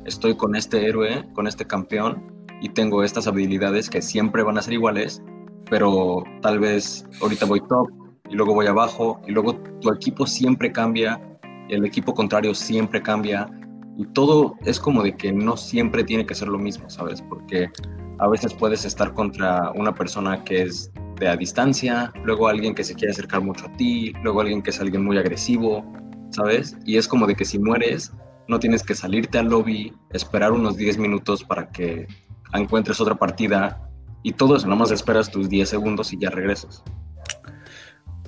estoy 0.08 0.34
con 0.34 0.56
este 0.56 0.86
héroe, 0.86 1.24
con 1.34 1.46
este 1.46 1.64
campeón, 1.66 2.34
y 2.60 2.70
tengo 2.70 3.04
estas 3.04 3.26
habilidades 3.26 3.88
que 3.88 4.02
siempre 4.02 4.42
van 4.42 4.58
a 4.58 4.62
ser 4.62 4.74
iguales, 4.74 5.22
pero 5.70 6.24
tal 6.42 6.58
vez 6.58 7.06
ahorita 7.20 7.46
voy 7.46 7.60
top, 7.60 7.88
y 8.28 8.34
luego 8.34 8.54
voy 8.54 8.66
abajo, 8.66 9.20
y 9.26 9.32
luego 9.32 9.54
tu 9.80 9.92
equipo 9.92 10.26
siempre 10.26 10.72
cambia, 10.72 11.20
el 11.68 11.84
equipo 11.84 12.14
contrario 12.14 12.54
siempre 12.54 13.00
cambia, 13.02 13.48
y 13.96 14.06
todo 14.06 14.56
es 14.64 14.80
como 14.80 15.02
de 15.02 15.16
que 15.16 15.32
no 15.32 15.56
siempre 15.56 16.04
tiene 16.04 16.26
que 16.26 16.34
ser 16.34 16.48
lo 16.48 16.58
mismo, 16.58 16.88
¿sabes? 16.88 17.22
Porque 17.22 17.68
a 18.18 18.28
veces 18.28 18.54
puedes 18.54 18.84
estar 18.84 19.12
contra 19.12 19.70
una 19.72 19.94
persona 19.94 20.42
que 20.44 20.62
es 20.62 20.90
de 21.16 21.28
a 21.28 21.36
distancia, 21.36 22.12
luego 22.24 22.48
alguien 22.48 22.74
que 22.74 22.84
se 22.84 22.94
quiere 22.94 23.12
acercar 23.12 23.40
mucho 23.40 23.66
a 23.66 23.72
ti, 23.72 24.12
luego 24.22 24.40
alguien 24.40 24.62
que 24.62 24.70
es 24.70 24.80
alguien 24.80 25.04
muy 25.04 25.18
agresivo, 25.18 25.84
¿sabes? 26.30 26.76
Y 26.84 26.96
es 26.96 27.08
como 27.08 27.26
de 27.26 27.34
que 27.34 27.44
si 27.44 27.58
mueres, 27.58 28.12
no 28.48 28.58
tienes 28.58 28.82
que 28.82 28.94
salirte 28.94 29.38
al 29.38 29.48
lobby, 29.48 29.92
esperar 30.10 30.52
unos 30.52 30.76
10 30.76 30.98
minutos 30.98 31.44
para 31.44 31.68
que 31.68 32.08
encuentres 32.54 33.00
otra 33.00 33.14
partida 33.14 33.84
Y 34.22 34.32
todo 34.32 34.56
eso, 34.56 34.66
nomás 34.66 34.90
esperas 34.90 35.30
tus 35.30 35.48
10 35.48 35.68
segundos 35.68 36.12
y 36.12 36.18
ya 36.18 36.30
regresas. 36.30 36.82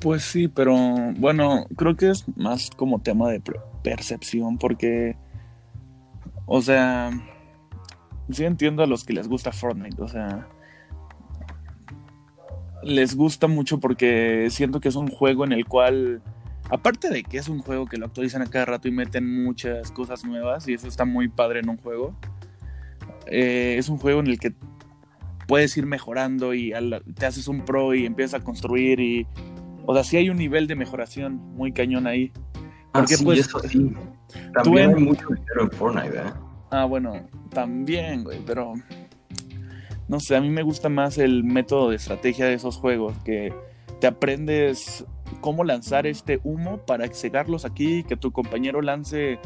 Pues 0.01 0.23
sí, 0.23 0.49
pero 0.49 0.75
bueno, 1.17 1.67
creo 1.77 1.97
que 1.97 2.11
es 2.11 2.25
más 2.37 2.71
como 2.71 3.03
tema 3.03 3.29
de 3.29 3.43
percepción 3.83 4.57
porque, 4.57 5.17
o 6.47 6.63
sea, 6.63 7.11
sí 8.31 8.45
entiendo 8.45 8.83
a 8.83 8.87
los 8.87 9.05
que 9.05 9.13
les 9.13 9.29
gusta 9.29 9.53
Fortnite, 9.53 10.01
o 10.01 10.09
sea, 10.09 10.49
les 12.83 13.15
gusta 13.15 13.47
mucho 13.47 13.79
porque 13.79 14.49
siento 14.51 14.81
que 14.81 14.89
es 14.89 14.97
un 14.97 15.09
juego 15.09 15.45
en 15.45 15.53
el 15.53 15.67
cual, 15.67 16.23
aparte 16.71 17.11
de 17.11 17.23
que 17.23 17.39
es 17.39 17.49
un 17.49 17.61
juego 17.61 17.87
que 17.87 17.97
lo 17.97 18.07
actualizan 18.07 18.43
a 18.43 18.47
cada 18.47 18.65
rato 18.65 18.89
y 18.89 18.93
meten 18.93 19.43
muchas 19.45 19.91
cosas 19.93 20.25
nuevas 20.25 20.69
y 20.69 20.75
eso 20.75 20.89
está 20.89 21.05
muy 21.05 21.29
padre 21.29 21.61
en 21.61 21.69
un 21.69 21.77
juego, 21.77 22.15
eh, 23.27 23.77
es 23.79 23.89
un 23.89 23.99
juego 23.99 24.21
en 24.21 24.29
el 24.29 24.39
que 24.39 24.53
puedes 25.47 25.77
ir 25.77 25.87
mejorando 25.87 26.55
y 26.55 26.73
te 27.15 27.27
haces 27.27 27.49
un 27.49 27.65
pro 27.65 27.95
y 27.95 28.07
empiezas 28.07 28.41
a 28.41 28.45
construir 28.45 29.01
y 29.01 29.27
o 29.87 29.95
sea, 29.95 30.05
sí 30.05 30.17
hay 30.17 30.31
un 30.31 30.37
nivel 30.37 30.67
de 30.67 30.77
mejoración 30.77 31.37
muy 31.57 31.73
cañón 31.73 32.07
ahí. 32.07 32.31
Ah, 32.93 33.01
Porque, 33.01 33.17
pues, 33.25 33.41
eso 33.41 33.59
sí. 33.61 33.93
También 34.55 34.95
hay 34.95 35.03
mucho 35.03 35.27
dinero 35.29 35.63
en 35.63 35.71
Fortnite, 35.73 36.17
¿eh? 36.17 36.33
Ah, 36.71 36.85
bueno, 36.85 37.29
también, 37.51 38.23
güey, 38.23 38.39
pero 38.47 38.75
no 40.07 40.21
sé, 40.21 40.37
a 40.37 40.41
mí 40.41 40.51
me 40.51 40.63
gusta 40.63 40.89
más 40.89 41.19
el 41.19 41.43
método 41.43 41.91
de 41.91 41.97
estrategia 41.97 42.47
de 42.47 42.55
esos 42.55 42.77
juegos, 42.77 43.17
que 43.25 43.53
te 44.01 44.07
aprendes 44.07 45.05
cómo 45.37 45.65
lanzar 45.65 46.07
este 46.07 46.41
humo 46.45 46.79
para 46.87 47.07
cegarlos 47.09 47.65
aquí, 47.65 48.05
que 48.05 48.17
tu 48.17 48.33
compañero 48.33 48.83
lance 48.83 49.39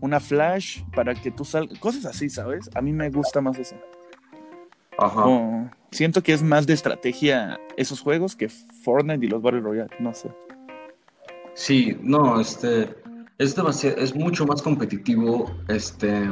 una 0.00 0.20
flash 0.20 0.82
para 0.94 1.14
que 1.14 1.30
tú 1.30 1.44
salgas, 1.44 1.78
cosas 1.78 2.06
así, 2.06 2.28
¿sabes? 2.28 2.68
A 2.74 2.82
mí 2.82 2.92
me 2.92 3.10
gusta 3.10 3.40
más 3.40 3.58
eso. 3.58 3.76
Ajá. 4.98 5.70
siento 5.90 6.22
que 6.22 6.32
es 6.32 6.42
más 6.42 6.66
de 6.66 6.74
estrategia 6.74 7.58
esos 7.76 8.00
juegos 8.00 8.36
que 8.36 8.48
Fortnite 8.48 9.24
y 9.24 9.28
los 9.28 9.40
Battle 9.40 9.60
Royale, 9.60 9.90
no 9.98 10.12
sé. 10.12 10.30
Sí, 11.54 11.96
no, 12.02 12.40
este 12.40 12.94
es 13.38 13.56
demasiado, 13.56 13.96
es 13.96 14.14
mucho 14.14 14.46
más 14.46 14.62
competitivo 14.62 15.50
este 15.68 16.28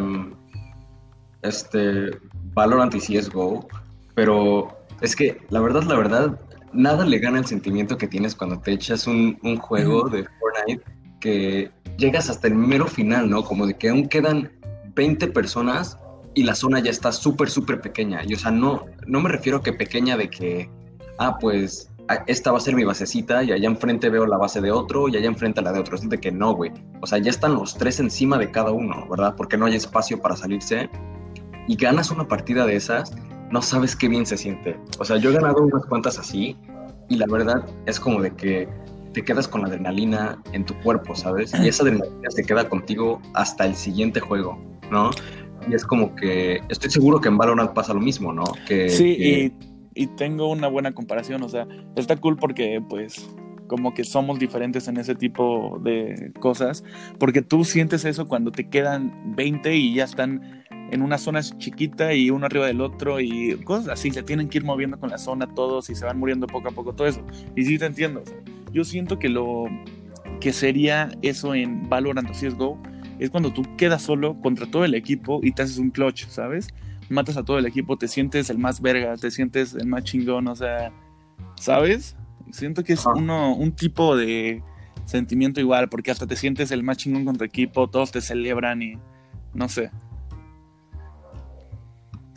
este 1.42 2.10
Valorant 2.54 2.94
y 2.94 3.00
CSGO, 3.00 3.66
pero 4.14 4.68
es 5.00 5.16
que 5.16 5.40
la 5.48 5.60
verdad, 5.60 5.82
la 5.84 5.96
verdad, 5.96 6.40
nada 6.72 7.04
le 7.04 7.18
gana 7.18 7.38
el 7.38 7.46
sentimiento 7.46 7.96
que 7.96 8.08
tienes 8.08 8.34
cuando 8.34 8.60
te 8.60 8.72
echas 8.72 9.06
un, 9.06 9.38
un 9.42 9.56
juego 9.56 10.08
de 10.08 10.24
Fortnite 10.24 10.84
que 11.20 11.70
llegas 11.98 12.30
hasta 12.30 12.48
el 12.48 12.54
mero 12.54 12.86
final, 12.86 13.28
¿no? 13.28 13.44
Como 13.44 13.66
de 13.66 13.74
que 13.74 13.90
aún 13.90 14.08
quedan 14.08 14.50
20 14.94 15.28
personas 15.28 15.98
y 16.34 16.44
la 16.44 16.54
zona 16.54 16.80
ya 16.80 16.90
está 16.90 17.12
súper, 17.12 17.50
súper 17.50 17.80
pequeña. 17.80 18.22
Y 18.26 18.34
o 18.34 18.38
sea, 18.38 18.50
no, 18.50 18.86
no 19.06 19.20
me 19.20 19.28
refiero 19.28 19.58
a 19.58 19.62
que 19.62 19.72
pequeña 19.72 20.16
de 20.16 20.30
que, 20.30 20.70
ah, 21.18 21.38
pues 21.38 21.90
esta 22.26 22.50
va 22.50 22.58
a 22.58 22.60
ser 22.60 22.74
mi 22.74 22.84
basecita 22.84 23.42
y 23.44 23.52
allá 23.52 23.68
enfrente 23.68 24.10
veo 24.10 24.26
la 24.26 24.36
base 24.36 24.60
de 24.60 24.72
otro 24.72 25.08
y 25.08 25.16
allá 25.16 25.26
enfrente 25.26 25.62
la 25.62 25.72
de 25.72 25.80
otro. 25.80 25.96
Es 25.96 26.08
de 26.08 26.18
que 26.18 26.32
no, 26.32 26.54
güey. 26.54 26.72
O 27.00 27.06
sea, 27.06 27.18
ya 27.18 27.30
están 27.30 27.54
los 27.54 27.76
tres 27.76 28.00
encima 28.00 28.38
de 28.38 28.50
cada 28.50 28.72
uno, 28.72 29.06
¿verdad? 29.08 29.34
Porque 29.36 29.56
no 29.56 29.66
hay 29.66 29.76
espacio 29.76 30.20
para 30.20 30.36
salirse. 30.36 30.90
Y 31.68 31.76
ganas 31.76 32.10
una 32.10 32.26
partida 32.26 32.66
de 32.66 32.76
esas, 32.76 33.12
no 33.50 33.62
sabes 33.62 33.96
qué 33.96 34.08
bien 34.08 34.26
se 34.26 34.36
siente. 34.36 34.76
O 34.98 35.04
sea, 35.04 35.16
yo 35.16 35.30
he 35.30 35.34
ganado 35.34 35.62
unas 35.62 35.84
cuantas 35.86 36.18
así 36.18 36.56
y 37.08 37.16
la 37.16 37.26
verdad 37.26 37.64
es 37.86 37.98
como 37.98 38.22
de 38.22 38.30
que 38.34 38.68
te 39.12 39.24
quedas 39.24 39.48
con 39.48 39.62
la 39.62 39.68
adrenalina 39.68 40.40
en 40.52 40.64
tu 40.64 40.74
cuerpo, 40.80 41.14
¿sabes? 41.16 41.52
Y 41.60 41.68
esa 41.68 41.82
adrenalina 41.82 42.30
se 42.30 42.44
queda 42.44 42.68
contigo 42.68 43.20
hasta 43.34 43.66
el 43.66 43.74
siguiente 43.74 44.20
juego, 44.20 44.58
¿no? 44.90 45.10
Y 45.68 45.74
es 45.74 45.84
como 45.84 46.14
que 46.14 46.60
estoy 46.68 46.90
seguro 46.90 47.20
que 47.20 47.28
en 47.28 47.36
Valorant 47.36 47.72
pasa 47.72 47.92
lo 47.92 48.00
mismo, 48.00 48.32
¿no? 48.32 48.44
Que, 48.66 48.88
sí, 48.88 49.52
Y, 49.94 50.06
tengo 50.16 50.48
una 50.48 50.68
buena 50.68 50.92
comparación, 50.92 51.42
o 51.42 51.48
sea, 51.48 51.66
está 51.96 52.16
cool 52.16 52.36
porque 52.36 52.80
pues 52.88 53.28
como 53.66 53.92
que 53.92 54.04
somos 54.04 54.38
diferentes 54.38 54.88
en 54.88 54.96
ese 54.96 55.14
tipo 55.14 55.78
de 55.82 56.32
cosas, 56.40 56.84
porque 57.18 57.42
tú 57.42 57.64
sientes 57.64 58.04
eso 58.04 58.26
cuando 58.26 58.50
te 58.50 58.68
quedan 58.68 59.34
20 59.36 59.74
y 59.76 59.94
ya 59.94 60.04
están 60.04 60.59
en 60.90 61.02
una 61.02 61.18
zona 61.18 61.42
chiquita 61.42 62.14
y 62.14 62.30
uno 62.30 62.46
arriba 62.46 62.66
del 62.66 62.80
otro 62.80 63.20
y 63.20 63.56
cosas 63.64 63.88
así, 63.88 64.10
se 64.10 64.22
tienen 64.22 64.48
que 64.48 64.58
ir 64.58 64.64
moviendo 64.64 64.98
con 64.98 65.10
la 65.10 65.18
zona 65.18 65.46
todos 65.54 65.90
y 65.90 65.94
se 65.94 66.04
van 66.04 66.18
muriendo 66.18 66.46
poco 66.46 66.68
a 66.68 66.72
poco 66.72 66.94
todo 66.94 67.06
eso. 67.06 67.24
Y 67.56 67.64
sí 67.64 67.78
te 67.78 67.86
entiendo, 67.86 68.22
yo 68.72 68.84
siento 68.84 69.18
que 69.18 69.28
lo 69.28 69.64
que 70.40 70.52
sería 70.52 71.10
eso 71.22 71.54
en 71.54 71.88
Valorant 71.88 72.28
o 72.30 72.32
CSGO 72.32 72.78
es 73.18 73.30
cuando 73.30 73.52
tú 73.52 73.62
quedas 73.76 74.02
solo 74.02 74.40
contra 74.40 74.66
todo 74.66 74.84
el 74.84 74.94
equipo 74.94 75.40
y 75.42 75.52
te 75.52 75.62
haces 75.62 75.78
un 75.78 75.90
clutch, 75.90 76.26
¿sabes? 76.26 76.68
Matas 77.08 77.36
a 77.36 77.44
todo 77.44 77.58
el 77.58 77.66
equipo, 77.66 77.98
te 77.98 78.08
sientes 78.08 78.50
el 78.50 78.58
más 78.58 78.80
verga, 78.80 79.16
te 79.16 79.30
sientes 79.30 79.74
el 79.74 79.86
más 79.86 80.04
chingón, 80.04 80.48
o 80.48 80.56
sea, 80.56 80.92
¿sabes? 81.56 82.16
Siento 82.50 82.82
que 82.82 82.94
es 82.94 83.04
uno, 83.06 83.54
un 83.54 83.72
tipo 83.72 84.16
de 84.16 84.62
sentimiento 85.04 85.60
igual, 85.60 85.88
porque 85.88 86.10
hasta 86.10 86.26
te 86.26 86.36
sientes 86.36 86.70
el 86.70 86.82
más 86.82 86.96
chingón 86.96 87.24
contra 87.24 87.46
equipo, 87.46 87.90
todos 87.90 88.10
te 88.12 88.20
celebran 88.20 88.82
y 88.82 88.94
no 89.52 89.68
sé. 89.68 89.90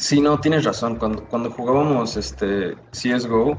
Sí, 0.03 0.19
no, 0.19 0.37
tienes 0.37 0.65
razón. 0.65 0.97
Cuando, 0.97 1.23
cuando 1.23 1.49
jugábamos 1.49 2.17
este 2.17 2.75
CSGO, 2.91 3.57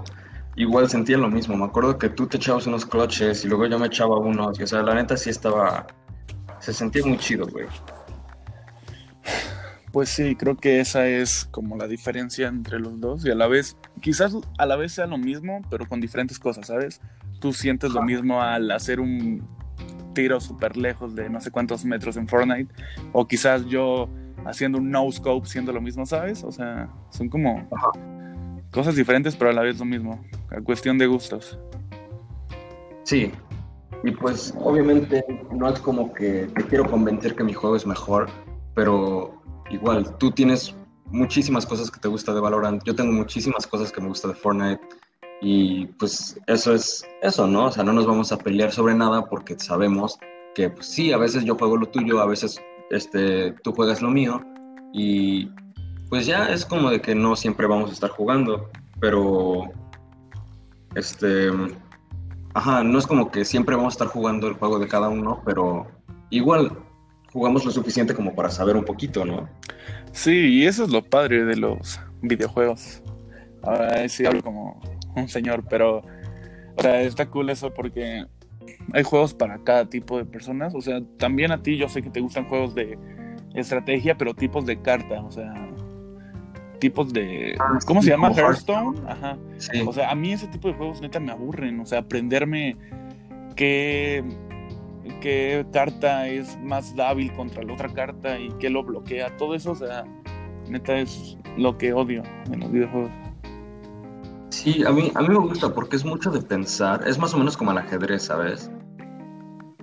igual 0.57 0.91
sentía 0.91 1.17
lo 1.17 1.31
mismo. 1.31 1.57
Me 1.57 1.65
acuerdo 1.65 1.99
que 1.99 2.11
tú 2.11 2.27
te 2.27 2.37
echabas 2.37 2.67
unos 2.67 2.85
clutches 2.85 3.47
y 3.47 3.49
luego 3.49 3.65
yo 3.65 3.79
me 3.79 3.87
echaba 3.87 4.19
unos. 4.19 4.61
Y, 4.61 4.65
o 4.65 4.67
sea, 4.67 4.83
la 4.83 4.95
neta 4.95 5.17
sí 5.17 5.31
estaba 5.31 5.87
se 6.59 6.75
sentía 6.75 7.01
muy 7.07 7.17
chido, 7.17 7.47
güey. 7.47 7.67
Pues 9.91 10.11
sí, 10.11 10.37
creo 10.37 10.55
que 10.55 10.81
esa 10.81 11.07
es 11.07 11.47
como 11.51 11.79
la 11.79 11.89
diferencia 11.89 12.47
entre 12.49 12.79
los 12.79 13.01
dos 13.01 13.25
y 13.25 13.31
a 13.31 13.35
la 13.35 13.47
vez, 13.47 13.79
quizás 14.03 14.37
a 14.59 14.67
la 14.67 14.77
vez 14.77 14.93
sea 14.93 15.07
lo 15.07 15.17
mismo, 15.17 15.63
pero 15.71 15.89
con 15.89 15.99
diferentes 15.99 16.39
cosas, 16.39 16.67
¿sabes? 16.67 17.01
Tú 17.41 17.55
sientes 17.55 17.93
lo 17.93 18.03
mismo 18.03 18.43
al 18.43 18.71
hacer 18.71 19.01
un 19.01 19.49
tiro 20.13 20.41
súper 20.41 20.77
lejos 20.77 21.15
de 21.15 21.31
no 21.31 21.41
sé 21.41 21.51
cuántos 21.51 21.87
metros 21.87 22.19
en 22.19 22.29
Fortnite, 22.29 22.71
o 23.13 23.27
quizás 23.27 23.65
yo 23.65 24.11
haciendo 24.45 24.79
un 24.79 24.91
no 24.91 25.11
scope 25.11 25.47
siendo 25.47 25.73
lo 25.73 25.81
mismo, 25.81 26.07
¿sabes? 26.07 26.45
O 26.45 26.53
sea, 26.53 26.89
son 27.11 27.29
como 27.29 27.69
cosas 28.71 28.97
diferentes, 28.97 29.37
pero 29.37 29.51
a 29.51 29.53
la 29.53 29.63
vez 29.63 29.79
lo 29.79 29.85
mismo, 29.85 30.25
a 30.51 30.61
cuestión 30.61 30.99
de 30.99 31.07
gustos. 31.07 31.59
Sí, 33.05 33.31
y 34.03 34.11
pues 34.11 34.55
obviamente 34.61 35.25
no 35.53 35.69
es 35.69 35.79
como 35.81 36.13
que 36.13 36.49
te 36.55 36.65
quiero 36.65 36.85
convencer 36.91 37.35
que 37.35 37.45
mi 37.45 37.53
juego 37.53 37.77
es 37.77 37.87
mejor, 37.87 38.29
pero 38.75 39.43
igual 39.71 40.17
tú 40.19 40.31
tienes 40.31 40.75
muchísimas 41.07 41.65
cosas 41.65 41.91
que 41.91 42.01
te 42.01 42.09
gusta 42.09 42.35
de 42.35 42.41
Valorant, 42.41 42.83
yo 42.85 42.95
tengo 42.95 43.13
muchísimas 43.13 43.67
cosas 43.67 43.93
que 43.93 44.01
me 44.01 44.09
gusta 44.09 44.29
de 44.29 44.35
Fortnite 44.35 44.81
y 45.41 45.87
pues 45.99 46.39
eso 46.47 46.75
es 46.75 47.07
eso, 47.23 47.47
¿no? 47.47 47.67
O 47.67 47.73
sea, 47.73 47.85
no 47.85 47.93
nos 47.93 48.07
vamos 48.07 48.33
a 48.33 48.39
pelear 48.39 48.73
sobre 48.73 48.95
nada 48.95 49.27
porque 49.27 49.59
sabemos 49.59 50.19
que 50.55 50.71
pues, 50.71 50.87
sí, 50.87 51.13
a 51.13 51.19
veces 51.19 51.45
yo 51.45 51.57
juego 51.57 51.77
lo 51.77 51.87
tuyo, 51.87 52.21
a 52.21 52.27
veces 52.27 52.61
este, 52.91 53.53
tú 53.62 53.73
juegas 53.73 54.03
lo 54.03 54.11
mío 54.11 54.43
y 54.93 55.50
pues 56.09 56.26
ya 56.26 56.50
es 56.50 56.64
como 56.64 56.91
de 56.91 57.00
que 57.00 57.14
no 57.14 57.37
siempre 57.37 57.67
vamos 57.67 57.91
a 57.91 57.93
estar 57.93 58.11
jugando, 58.11 58.71
pero 59.00 59.64
este 60.95 61.50
Ajá, 62.55 62.85
no 62.85 63.00
es 63.00 63.07
como 63.07 63.33
que 63.33 63.45
siempre 63.45 63.75
vamos 63.75 63.95
a 63.95 63.97
estar 63.97 64.07
jugando 64.07 64.47
el 64.47 64.55
juego 64.55 64.79
de 64.79 64.87
cada 64.87 65.09
uno, 65.09 65.43
pero 65.45 65.88
igual 66.31 66.71
jugamos 67.33 67.64
lo 67.64 67.73
suficiente 67.73 68.14
como 68.14 68.33
para 68.37 68.49
saber 68.49 68.76
un 68.76 68.85
poquito, 68.85 69.25
¿no? 69.25 69.49
Sí, 70.12 70.31
y 70.31 70.67
eso 70.67 70.85
es 70.85 70.91
lo 70.91 71.03
padre 71.03 71.45
de 71.45 71.57
los 71.57 71.99
videojuegos. 72.23 73.03
Ahora 73.62 74.09
sí 74.09 74.25
hablo 74.25 74.41
como 74.41 74.81
un 75.17 75.29
señor, 75.29 75.64
pero 75.69 75.99
o 76.76 76.83
sea, 76.83 77.03
está 77.03 77.26
cool 77.26 77.50
eso 77.50 77.75
porque 77.75 78.25
hay 78.92 79.02
juegos 79.02 79.35
para 79.35 79.59
cada 79.59 79.88
tipo 79.88 80.18
de 80.18 80.25
personas. 80.25 80.75
O 80.75 80.80
sea, 80.80 81.00
también 81.18 81.52
a 81.52 81.62
ti 81.62 81.76
yo 81.76 81.88
sé 81.88 82.02
que 82.02 82.11
te 82.11 82.21
gustan 82.21 82.47
juegos 82.49 82.75
de 82.75 82.99
estrategia, 83.54 84.16
pero 84.16 84.35
tipos 84.35 84.66
de 84.66 84.80
carta. 84.80 85.23
O 85.23 85.30
sea, 85.30 85.52
tipos 86.78 87.12
de. 87.12 87.56
¿Cómo 87.87 88.02
se 88.02 88.11
llama? 88.11 88.33
Hearthstone. 88.33 89.00
Ajá. 89.09 89.38
O 89.87 89.92
sea, 89.92 90.11
a 90.11 90.14
mí 90.14 90.33
ese 90.33 90.47
tipo 90.49 90.68
de 90.68 90.75
juegos 90.75 91.00
neta 91.00 91.21
me 91.21 91.33
aburren. 91.33 91.80
O 91.80 91.87
sea, 91.87 92.00
aprenderme 92.00 92.76
qué, 93.56 94.25
qué 95.21 95.64
carta 95.73 96.28
es 96.28 96.59
más 96.61 96.94
débil 96.94 97.33
contra 97.33 97.62
la 97.62 97.73
otra 97.73 97.88
carta 97.88 98.38
y 98.38 98.50
qué 98.59 98.71
lo 98.71 98.85
bloquea. 98.85 99.37
Todo 99.37 99.54
eso, 99.54 99.73
o 99.73 99.76
sea, 99.76 100.04
neta 100.68 100.99
es 100.99 101.38
lo 101.56 101.78
que 101.78 101.92
odio 101.92 102.23
en 102.52 102.61
los 102.61 102.71
videojuegos. 102.71 103.11
Sí, 104.64 104.83
a 104.83 104.90
mí, 104.92 105.12
a 105.14 105.21
mí 105.21 105.28
me 105.28 105.40
gusta 105.40 105.75
porque 105.75 105.97
es 105.97 106.06
mucho 106.06 106.30
de 106.30 106.40
pensar. 106.40 107.06
Es 107.06 107.18
más 107.18 107.35
o 107.35 107.38
menos 107.38 107.54
como 107.54 107.73
el 107.73 107.76
ajedrez, 107.76 108.23
¿sabes? 108.23 108.71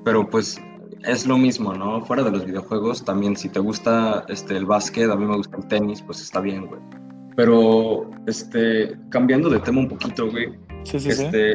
Pero 0.04 0.28
pues 0.28 0.60
es 1.04 1.28
lo 1.28 1.38
mismo, 1.38 1.72
¿no? 1.76 2.04
Fuera 2.04 2.24
de 2.24 2.32
los 2.32 2.48
videojuegos, 2.48 3.06
también 3.06 3.38
si 3.38 3.48
te 3.48 3.60
gusta 3.60 4.26
este, 4.28 4.58
el 4.58 4.66
básquet, 4.66 5.12
a 5.12 5.16
mí 5.16 5.24
me 5.24 5.38
gusta 5.38 5.56
el 5.58 5.68
tenis, 5.68 6.02
pues 6.02 6.20
está 6.20 6.40
bien, 6.40 6.66
güey. 6.66 6.82
Pero, 7.36 8.10
este, 8.26 8.98
cambiando 9.10 9.52
de 9.52 9.60
tema 9.60 9.82
un 9.82 9.88
poquito, 9.88 10.32
güey. 10.32 10.52
Sí, 10.84 11.00
sí, 11.00 11.10
este, 11.10 11.54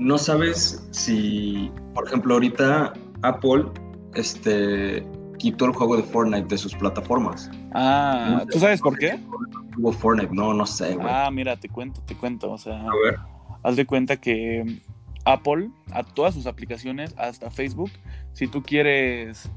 No 0.00 0.18
sabes 0.18 0.84
si, 0.90 1.70
por 1.94 2.08
ejemplo, 2.08 2.34
ahorita 2.34 2.92
Apple, 3.22 3.66
este, 4.14 5.06
quitó 5.38 5.66
el 5.66 5.72
juego 5.72 5.96
de 5.96 6.02
Fortnite 6.02 6.48
de 6.48 6.58
sus 6.58 6.74
plataformas. 6.74 7.48
Ah, 7.74 8.42
¿tú 8.50 8.58
sabes 8.58 8.80
por 8.80 8.98
qué? 8.98 9.20
Tuvo 9.70 9.92
Fortnite, 9.92 10.34
no, 10.34 10.54
no 10.54 10.66
sé, 10.66 10.94
güey. 10.94 11.08
Ah, 11.08 11.30
mira, 11.30 11.56
te 11.56 11.68
cuento, 11.68 12.00
te 12.02 12.14
cuento, 12.14 12.50
o 12.50 12.58
sea, 12.58 12.80
a 12.80 12.92
ver. 13.04 13.18
haz 13.62 13.76
de 13.76 13.86
cuenta 13.86 14.16
que 14.16 14.80
Apple, 15.24 15.70
a 15.92 16.02
todas 16.02 16.34
sus 16.34 16.46
aplicaciones, 16.46 17.14
hasta 17.18 17.50
Facebook, 17.50 17.90
si 18.32 18.46
tú 18.46 18.62
quieres 18.62 19.50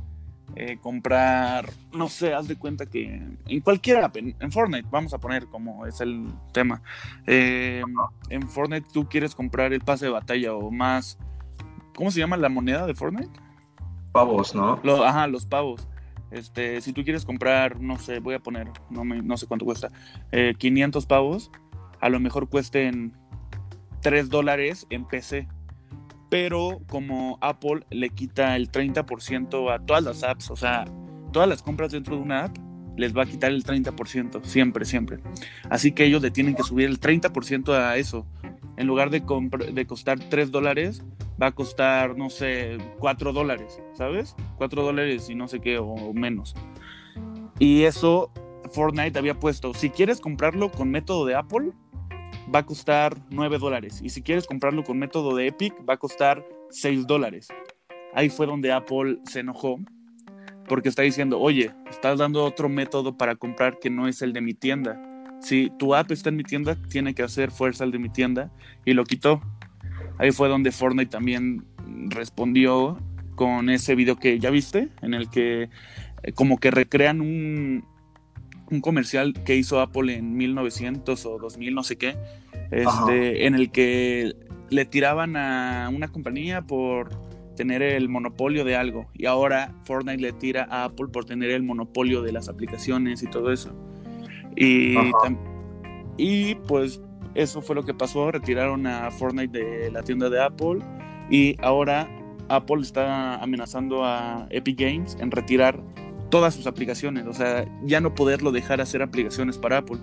eh, 0.55 0.77
comprar, 0.81 1.69
no 1.93 2.09
sé, 2.09 2.33
haz 2.33 2.47
de 2.47 2.55
cuenta 2.57 2.85
que 2.85 3.21
en 3.47 3.61
cualquier 3.61 4.03
app, 4.03 4.17
en, 4.17 4.51
Fortnite, 4.51 4.87
vamos 4.91 5.13
a 5.13 5.17
poner 5.17 5.47
como 5.47 5.85
es 5.85 5.99
el 6.01 6.27
tema, 6.51 6.81
eh, 7.25 7.81
en 8.29 8.47
Fortnite 8.47 8.87
tú 8.93 9.07
quieres 9.07 9.33
comprar 9.33 9.73
el 9.73 9.81
pase 9.81 10.05
de 10.05 10.11
batalla 10.11 10.53
o 10.53 10.69
más, 10.69 11.17
¿cómo 11.95 12.11
se 12.11 12.19
llama 12.19 12.37
la 12.37 12.49
moneda 12.49 12.85
de 12.85 12.93
Fortnite? 12.93 13.31
Pavos, 14.11 14.53
¿no? 14.53 14.79
ajá, 15.03 15.25
los 15.27 15.45
pavos. 15.45 15.87
Este, 16.33 16.81
si 16.81 16.93
tú 16.93 17.03
quieres 17.03 17.25
comprar, 17.25 17.79
no 17.79 17.99
sé, 17.99 18.19
voy 18.19 18.35
a 18.35 18.39
poner, 18.39 18.67
no, 18.89 19.03
me, 19.03 19.21
no 19.21 19.37
sé 19.37 19.47
cuánto 19.47 19.65
cuesta, 19.65 19.89
500 20.57 21.03
eh, 21.03 21.07
pavos, 21.07 21.51
a 22.01 22.09
lo 22.09 22.19
mejor 22.19 22.49
cuesten 22.49 23.13
3 24.01 24.29
dólares 24.29 24.87
en 24.89 25.05
PC 25.05 25.47
pero 26.33 26.81
como 26.89 27.37
Apple 27.41 27.85
le 27.91 28.09
quita 28.09 28.55
el 28.55 28.71
30% 28.71 29.71
a 29.71 29.85
todas 29.85 30.03
las 30.03 30.23
apps, 30.23 30.49
o 30.49 30.55
sea, 30.55 30.83
todas 31.31 31.47
las 31.47 31.61
compras 31.61 31.91
dentro 31.91 32.15
de 32.15 32.23
una 32.23 32.45
app, 32.45 32.57
les 32.97 33.15
va 33.15 33.21
a 33.21 33.25
quitar 33.27 33.51
el 33.51 33.63
30%, 33.63 34.43
siempre, 34.43 34.85
siempre. 34.85 35.19
Así 35.69 35.91
que 35.91 36.05
ellos 36.05 36.23
le 36.23 36.31
tienen 36.31 36.55
que 36.55 36.63
subir 36.63 36.89
el 36.89 36.99
30% 36.99 37.73
a 37.73 37.97
eso. 37.97 38.25
En 38.77 38.87
lugar 38.87 39.11
de, 39.11 39.21
de 39.73 39.85
costar 39.85 40.17
3 40.17 40.49
dólares, 40.49 41.03
va 41.41 41.47
a 41.47 41.51
costar, 41.51 42.17
no 42.17 42.29
sé, 42.29 42.77
4 42.99 43.33
dólares, 43.33 43.81
¿sabes? 43.93 44.35
4 44.57 44.83
dólares 44.83 45.29
y 45.29 45.35
no 45.35 45.47
sé 45.47 45.59
qué, 45.59 45.77
o 45.77 46.13
menos. 46.13 46.55
Y 47.59 47.83
eso 47.83 48.31
Fortnite 48.71 49.17
había 49.19 49.39
puesto, 49.39 49.73
si 49.73 49.89
quieres 49.89 50.19
comprarlo 50.19 50.71
con 50.71 50.89
método 50.89 51.25
de 51.25 51.35
Apple, 51.35 51.71
va 52.53 52.59
a 52.59 52.65
costar 52.65 53.15
9 53.29 53.57
dólares. 53.59 54.01
Y 54.03 54.09
si 54.09 54.21
quieres 54.21 54.47
comprarlo 54.47 54.83
con 54.83 54.97
método 54.97 55.35
de 55.35 55.47
Epic, 55.47 55.73
va 55.87 55.95
a 55.95 55.97
costar 55.97 56.45
6 56.69 57.07
dólares. 57.07 57.47
Ahí 58.13 58.29
fue 58.29 58.45
donde 58.45 58.71
Apple 58.71 59.19
se 59.25 59.39
enojó 59.39 59.79
porque 60.67 60.89
está 60.89 61.01
diciendo, 61.01 61.39
oye, 61.39 61.71
estás 61.89 62.19
dando 62.19 62.43
otro 62.43 62.69
método 62.69 63.17
para 63.17 63.35
comprar 63.35 63.79
que 63.79 63.89
no 63.89 64.07
es 64.07 64.21
el 64.21 64.33
de 64.33 64.41
mi 64.41 64.53
tienda. 64.53 65.01
Si 65.41 65.69
tu 65.77 65.93
app 65.93 66.09
está 66.11 66.29
en 66.29 66.37
mi 66.37 66.43
tienda, 66.43 66.77
tiene 66.89 67.13
que 67.13 67.23
hacer 67.23 67.51
fuerza 67.51 67.83
el 67.83 67.91
de 67.91 67.99
mi 67.99 68.09
tienda 68.09 68.51
y 68.85 68.93
lo 68.93 69.03
quitó. 69.03 69.41
Ahí 70.17 70.31
fue 70.31 70.49
donde 70.49 70.71
Fortnite 70.71 71.09
también 71.09 71.65
respondió 72.09 72.97
con 73.35 73.69
ese 73.69 73.95
video 73.95 74.15
que 74.17 74.39
ya 74.39 74.49
viste, 74.49 74.89
en 75.01 75.13
el 75.13 75.29
que 75.29 75.69
eh, 76.23 76.31
como 76.33 76.57
que 76.57 76.71
recrean 76.71 77.21
un, 77.21 77.85
un 78.69 78.81
comercial 78.81 79.33
que 79.45 79.55
hizo 79.55 79.79
Apple 79.79 80.15
en 80.15 80.35
1900 80.35 81.25
o 81.25 81.37
2000, 81.39 81.73
no 81.73 81.83
sé 81.83 81.97
qué, 81.97 82.15
este, 82.71 83.45
en 83.45 83.55
el 83.55 83.71
que 83.71 84.35
le 84.69 84.85
tiraban 84.85 85.35
a 85.35 85.89
una 85.93 86.07
compañía 86.07 86.61
por 86.61 87.09
tener 87.55 87.81
el 87.81 88.09
monopolio 88.09 88.65
de 88.65 88.75
algo. 88.75 89.07
Y 89.13 89.25
ahora 89.25 89.73
Fortnite 89.83 90.21
le 90.21 90.33
tira 90.33 90.67
a 90.69 90.85
Apple 90.85 91.07
por 91.11 91.25
tener 91.25 91.51
el 91.51 91.63
monopolio 91.63 92.21
de 92.21 92.31
las 92.31 92.49
aplicaciones 92.49 93.21
y 93.21 93.27
todo 93.27 93.51
eso. 93.51 93.75
Y, 94.55 94.95
y 96.17 96.55
pues 96.55 97.01
eso 97.35 97.61
fue 97.61 97.75
lo 97.75 97.83
que 97.83 97.93
pasó, 97.93 98.31
retiraron 98.31 98.85
a 98.87 99.09
Fortnite 99.11 99.57
de 99.57 99.91
la 99.91 100.03
tienda 100.03 100.29
de 100.29 100.41
Apple 100.41 100.79
y 101.29 101.55
ahora 101.61 102.07
Apple 102.49 102.81
está 102.81 103.35
amenazando 103.41 104.05
a 104.05 104.47
Epic 104.49 104.79
Games 104.79 105.17
en 105.19 105.31
retirar 105.31 105.81
todas 106.29 106.55
sus 106.55 106.67
aplicaciones, 106.67 107.25
o 107.27 107.33
sea, 107.33 107.65
ya 107.83 108.01
no 108.01 108.15
poderlo 108.15 108.51
dejar 108.51 108.81
hacer 108.81 109.01
aplicaciones 109.01 109.57
para 109.57 109.77
Apple. 109.77 109.97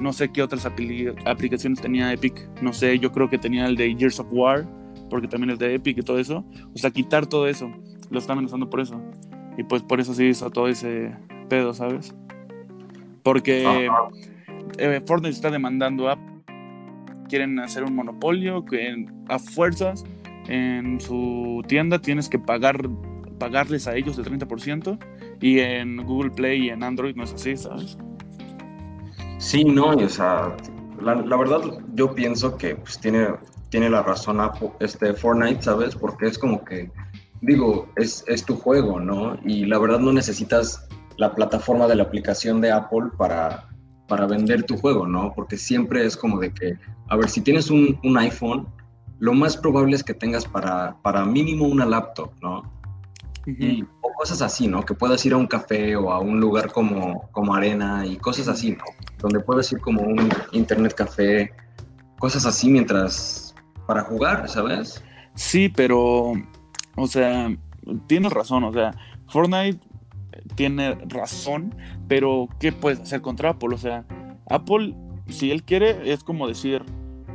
No 0.00 0.12
sé 0.12 0.30
qué 0.30 0.42
otras 0.42 0.64
aplicaciones 0.66 1.80
tenía 1.80 2.12
Epic, 2.12 2.48
no 2.62 2.72
sé, 2.72 2.98
yo 2.98 3.10
creo 3.10 3.28
que 3.28 3.38
tenía 3.38 3.66
el 3.66 3.76
de 3.76 3.94
Years 3.94 4.20
of 4.20 4.28
War, 4.30 4.66
porque 5.10 5.26
también 5.26 5.50
es 5.50 5.58
de 5.58 5.74
Epic 5.74 5.98
y 5.98 6.02
todo 6.02 6.18
eso. 6.18 6.44
O 6.74 6.78
sea, 6.78 6.90
quitar 6.90 7.26
todo 7.26 7.48
eso, 7.48 7.70
lo 8.10 8.18
están 8.18 8.38
amenazando 8.38 8.70
por 8.70 8.80
eso. 8.80 9.00
Y 9.56 9.64
pues 9.64 9.82
por 9.82 10.00
eso 10.00 10.14
sí 10.14 10.26
hizo 10.26 10.50
todo 10.50 10.68
ese 10.68 11.12
pedo, 11.48 11.74
¿sabes? 11.74 12.14
Porque 13.24 13.88
eh, 14.78 15.02
Fortnite 15.04 15.34
está 15.34 15.50
demandando 15.50 16.08
a 16.08 16.18
quieren 17.28 17.58
hacer 17.58 17.84
un 17.84 17.94
monopolio 17.94 18.64
que 18.64 19.06
a 19.28 19.38
fuerzas 19.38 20.04
en 20.48 21.00
su 21.00 21.62
tienda 21.68 22.00
tienes 22.00 22.28
que 22.28 22.38
pagar 22.38 22.88
pagarles 23.38 23.86
a 23.86 23.94
ellos 23.94 24.18
el 24.18 24.24
30% 24.24 24.98
y 25.40 25.60
en 25.60 26.04
Google 26.04 26.30
Play 26.30 26.66
y 26.66 26.70
en 26.70 26.82
Android 26.82 27.14
no 27.14 27.24
es 27.24 27.32
así, 27.32 27.56
¿sabes? 27.56 27.96
Sí, 29.38 29.64
no, 29.64 29.90
o 29.90 30.08
sea, 30.08 30.56
la, 31.00 31.14
verdad 31.36 31.60
yo 31.94 32.14
pienso 32.14 32.56
que 32.56 32.74
pues, 32.74 32.98
tiene, 32.98 33.28
tiene 33.70 33.88
la 33.88 34.02
razón 34.02 34.40
este 34.80 35.14
Fortnite, 35.14 35.62
¿sabes? 35.62 35.94
Porque 35.94 36.26
es 36.26 36.38
como 36.38 36.64
que, 36.64 36.90
digo, 37.40 37.88
es, 37.96 38.24
es 38.26 38.44
tu 38.44 38.56
juego, 38.56 38.98
¿no? 38.98 39.38
Y 39.44 39.66
la 39.66 39.78
verdad 39.78 40.00
no 40.00 40.12
necesitas 40.12 40.88
la 41.16 41.34
plataforma 41.34 41.86
de 41.86 41.96
la 41.96 42.04
aplicación 42.04 42.60
de 42.60 42.72
Apple 42.72 43.10
para, 43.16 43.68
para 44.08 44.26
vender 44.26 44.64
tu 44.64 44.76
juego, 44.76 45.06
¿no? 45.06 45.32
Porque 45.34 45.56
siempre 45.56 46.04
es 46.04 46.16
como 46.16 46.40
de 46.40 46.52
que, 46.52 46.78
a 47.08 47.16
ver, 47.16 47.28
si 47.28 47.40
tienes 47.40 47.70
un, 47.70 47.98
un 48.02 48.18
iPhone, 48.18 48.66
lo 49.18 49.34
más 49.34 49.56
probable 49.56 49.94
es 49.94 50.02
que 50.02 50.14
tengas 50.14 50.44
para, 50.44 50.96
para 51.02 51.24
mínimo 51.24 51.66
una 51.66 51.86
laptop, 51.86 52.32
¿no? 52.42 52.62
y, 53.46 53.82
o 54.02 54.12
cosas 54.14 54.42
así, 54.42 54.66
¿no? 54.68 54.84
Que 54.84 54.94
puedas 54.94 55.24
ir 55.24 55.32
a 55.32 55.36
un 55.36 55.46
café 55.46 55.96
o 55.96 56.12
a 56.12 56.20
un 56.20 56.40
lugar 56.40 56.70
como, 56.72 57.28
como 57.32 57.54
arena 57.54 58.04
y 58.04 58.16
cosas 58.16 58.48
así, 58.48 58.72
¿no? 58.72 58.84
Donde 59.18 59.40
puedes 59.40 59.70
ir 59.72 59.80
como 59.80 60.02
un 60.02 60.28
internet 60.52 60.94
café, 60.94 61.52
cosas 62.18 62.44
así 62.46 62.68
mientras 62.68 63.54
para 63.86 64.02
jugar, 64.02 64.48
¿sabes? 64.48 65.02
Sí, 65.34 65.68
pero, 65.68 66.32
o 66.96 67.06
sea, 67.06 67.56
tienes 68.06 68.32
razón, 68.32 68.64
o 68.64 68.72
sea, 68.72 68.92
Fortnite 69.28 69.80
tiene 70.54 70.94
razón, 71.06 71.74
pero 72.08 72.48
¿qué 72.60 72.72
puedes 72.72 73.00
hacer 73.00 73.20
contra 73.20 73.50
Apple? 73.50 73.74
O 73.74 73.78
sea, 73.78 74.04
Apple, 74.48 74.94
si 75.28 75.50
él 75.50 75.62
quiere, 75.62 76.12
es 76.12 76.24
como 76.24 76.48
decir, 76.48 76.82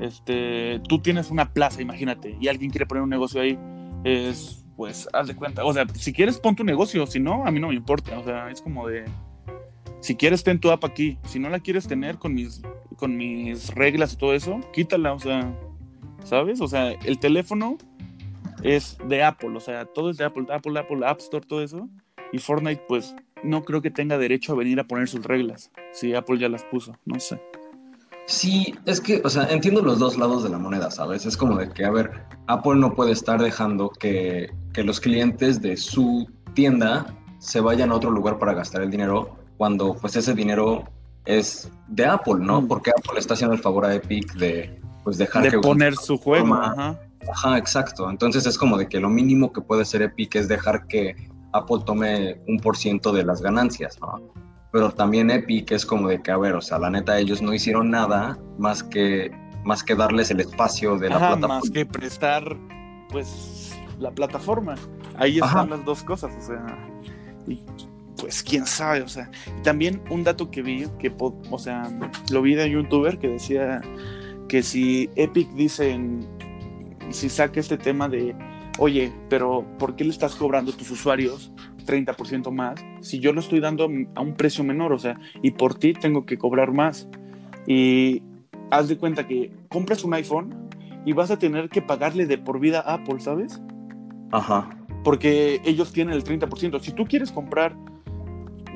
este, 0.01 0.81
tú 0.87 0.99
tienes 0.99 1.31
una 1.31 1.53
plaza, 1.53 1.81
imagínate, 1.81 2.37
y 2.39 2.47
alguien 2.47 2.71
quiere 2.71 2.85
poner 2.85 3.03
un 3.03 3.09
negocio 3.09 3.41
ahí, 3.41 3.57
es 4.03 4.63
pues 4.75 5.07
haz 5.13 5.27
de 5.27 5.35
cuenta. 5.35 5.63
O 5.65 5.73
sea, 5.73 5.85
si 5.93 6.13
quieres, 6.13 6.39
pon 6.39 6.55
tu 6.55 6.63
negocio, 6.63 7.05
si 7.07 7.19
no, 7.19 7.45
a 7.45 7.51
mí 7.51 7.59
no 7.59 7.69
me 7.69 7.75
importa. 7.75 8.17
O 8.17 8.23
sea, 8.23 8.49
es 8.49 8.61
como 8.61 8.87
de. 8.87 9.05
Si 9.99 10.15
quieres, 10.15 10.43
ten 10.43 10.59
tu 10.59 10.71
app 10.71 10.83
aquí. 10.83 11.17
Si 11.25 11.39
no 11.39 11.49
la 11.49 11.59
quieres 11.59 11.87
tener 11.87 12.17
con 12.17 12.33
mis, 12.33 12.61
con 12.97 13.15
mis 13.15 13.73
reglas 13.73 14.13
y 14.13 14.17
todo 14.17 14.33
eso, 14.33 14.59
quítala. 14.73 15.13
O 15.13 15.19
sea, 15.19 15.53
¿sabes? 16.23 16.59
O 16.61 16.67
sea, 16.67 16.91
el 16.91 17.19
teléfono 17.19 17.77
es 18.63 18.97
de 19.07 19.23
Apple. 19.23 19.55
O 19.55 19.59
sea, 19.59 19.85
todo 19.85 20.09
es 20.09 20.17
de 20.17 20.25
Apple. 20.25 20.45
Apple, 20.49 20.79
Apple, 20.79 21.05
App 21.05 21.19
Store, 21.19 21.45
todo 21.45 21.61
eso. 21.61 21.87
Y 22.33 22.39
Fortnite, 22.39 22.83
pues, 22.87 23.15
no 23.43 23.63
creo 23.63 23.81
que 23.81 23.91
tenga 23.91 24.17
derecho 24.17 24.53
a 24.53 24.55
venir 24.55 24.79
a 24.79 24.85
poner 24.85 25.07
sus 25.07 25.23
reglas. 25.23 25.71
Si 25.93 26.15
Apple 26.15 26.39
ya 26.39 26.49
las 26.49 26.63
puso, 26.63 26.97
no 27.05 27.19
sé. 27.19 27.39
Sí, 28.25 28.73
es 28.85 28.99
que, 28.99 29.21
o 29.23 29.29
sea, 29.29 29.43
entiendo 29.51 29.81
los 29.81 29.99
dos 29.99 30.17
lados 30.17 30.43
de 30.43 30.49
la 30.49 30.57
moneda, 30.57 30.89
¿sabes? 30.89 31.27
Es 31.27 31.37
como 31.37 31.57
de 31.57 31.69
que, 31.69 31.85
a 31.85 31.91
ver, 31.91 32.25
Apple 32.47 32.75
no 32.75 32.95
puede 32.95 33.11
estar 33.11 33.39
dejando 33.39 33.89
que, 33.89 34.51
los 34.75 34.99
clientes 34.99 35.61
de 35.61 35.77
su 35.77 36.27
tienda 36.55 37.05
se 37.37 37.61
vayan 37.61 37.91
a 37.91 37.95
otro 37.95 38.09
lugar 38.09 38.39
para 38.39 38.53
gastar 38.53 38.81
el 38.81 38.89
dinero 38.89 39.37
cuando 39.57 39.93
pues 39.93 40.15
ese 40.15 40.33
dinero 40.33 40.85
es 41.25 41.69
de 41.89 42.05
Apple, 42.07 42.39
¿no? 42.39 42.61
Mm. 42.61 42.67
Porque 42.67 42.89
Apple 42.89 43.19
está 43.19 43.35
haciendo 43.35 43.55
el 43.55 43.61
favor 43.61 43.85
a 43.85 43.93
Epic 43.93 44.33
de 44.33 44.81
pues 45.03 45.19
dejar 45.19 45.51
de 45.51 45.59
poner 45.59 45.95
su 45.95 46.17
juego. 46.17 46.55
Ajá. 46.55 46.99
ajá, 47.31 47.57
exacto. 47.59 48.09
Entonces 48.09 48.47
es 48.47 48.57
como 48.57 48.77
de 48.77 48.87
que 48.87 48.99
lo 48.99 49.09
mínimo 49.09 49.53
que 49.53 49.61
puede 49.61 49.83
hacer 49.83 50.01
Epic 50.01 50.35
es 50.35 50.47
dejar 50.47 50.87
que 50.87 51.15
Apple 51.53 51.79
tome 51.85 52.41
un 52.47 52.59
por 52.59 52.75
ciento 52.75 53.11
de 53.11 53.23
las 53.23 53.41
ganancias, 53.41 53.99
¿no? 54.01 54.33
pero 54.73 54.89
también 54.89 55.29
Epic 55.29 55.71
es 55.71 55.85
como 55.85 56.07
de 56.07 56.19
que, 56.23 56.31
a 56.31 56.37
ver, 56.37 56.55
o 56.55 56.61
sea, 56.61 56.79
la 56.79 56.89
neta, 56.89 57.19
ellos 57.19 57.43
no 57.43 57.53
hicieron 57.53 57.91
nada 57.91 58.39
más 58.57 58.81
que, 58.81 59.31
más 59.63 59.83
que 59.83 59.93
darles 59.93 60.31
el 60.31 60.39
espacio 60.39 60.97
de 60.97 61.09
la 61.09 61.19
plataforma. 61.19 61.47
Más 61.59 61.69
que 61.69 61.85
prestar, 61.85 62.57
pues, 63.11 63.77
la 63.99 64.09
plataforma. 64.09 64.73
Ahí 65.15 65.37
están 65.37 65.69
las 65.69 65.85
dos 65.85 66.01
cosas, 66.01 66.33
o 66.35 66.41
sea, 66.41 66.65
y 67.47 67.63
pues 68.19 68.41
quién 68.41 68.65
sabe, 68.65 69.03
o 69.03 69.07
sea. 69.07 69.29
también 69.61 70.01
un 70.09 70.23
dato 70.23 70.49
que 70.49 70.63
vi, 70.63 70.87
que, 70.97 71.13
o 71.19 71.59
sea, 71.59 71.87
lo 72.31 72.41
vi 72.41 72.55
de 72.55 72.65
un 72.65 72.83
youtuber 72.83 73.19
que 73.19 73.27
decía 73.27 73.79
que 74.49 74.63
si 74.63 75.07
Epic 75.15 75.51
dice, 75.51 75.99
si 77.11 77.29
saca 77.29 77.59
este 77.59 77.77
tema 77.77 78.09
de, 78.09 78.35
oye, 78.77 79.11
pero 79.29 79.63
¿por 79.77 79.95
qué 79.95 80.03
le 80.03 80.11
estás 80.11 80.35
cobrando 80.35 80.71
a 80.71 80.75
tus 80.75 80.89
usuarios 80.91 81.51
30% 81.85 82.51
más 82.51 82.83
si 83.01 83.19
yo 83.19 83.33
lo 83.33 83.39
estoy 83.39 83.59
dando 83.59 83.89
a 84.15 84.21
un 84.21 84.33
precio 84.35 84.63
menor? 84.63 84.93
O 84.93 84.99
sea, 84.99 85.19
y 85.41 85.51
por 85.51 85.75
ti 85.75 85.93
tengo 85.93 86.25
que 86.25 86.37
cobrar 86.37 86.71
más. 86.73 87.07
Y 87.67 88.21
haz 88.71 88.87
de 88.87 88.97
cuenta 88.97 89.27
que 89.27 89.51
compras 89.69 90.03
un 90.03 90.13
iPhone 90.13 90.69
y 91.05 91.13
vas 91.13 91.31
a 91.31 91.39
tener 91.39 91.69
que 91.69 91.81
pagarle 91.81 92.25
de 92.25 92.37
por 92.37 92.59
vida 92.59 92.79
a 92.79 92.95
Apple, 92.95 93.19
¿sabes? 93.19 93.61
Ajá. 94.31 94.69
Porque 95.03 95.61
ellos 95.65 95.91
tienen 95.91 96.15
el 96.15 96.23
30%. 96.23 96.79
Si 96.79 96.91
tú 96.91 97.05
quieres 97.05 97.31
comprar 97.31 97.75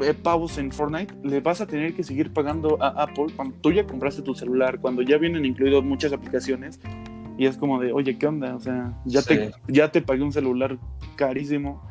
eh, 0.02 0.14
pavos 0.14 0.58
en 0.58 0.72
Fortnite, 0.72 1.16
le 1.24 1.40
vas 1.40 1.62
a 1.62 1.66
tener 1.66 1.96
que 1.96 2.04
seguir 2.04 2.32
pagando 2.32 2.78
a 2.82 2.90
Apple 2.90 3.28
cuando 3.36 3.56
tú 3.62 3.72
ya 3.72 3.88
compraste 3.88 4.22
tu 4.22 4.36
celular, 4.36 4.80
cuando 4.80 5.02
ya 5.02 5.18
vienen 5.18 5.46
incluidos 5.46 5.84
muchas 5.84 6.14
aplicaciones. 6.14 6.80
Y 7.38 7.46
es 7.46 7.58
como 7.58 7.80
de, 7.80 7.94
oye, 7.94 8.18
¿qué 8.18 8.28
onda? 8.28 8.56
O 8.56 8.60
sea, 8.60 8.94
ya, 9.06 9.22
te, 9.22 9.52
ya 9.68 9.92
te 9.92 10.02
pagué 10.02 10.24
un 10.24 10.32
celular 10.32 10.78
carísimo. 11.16 11.82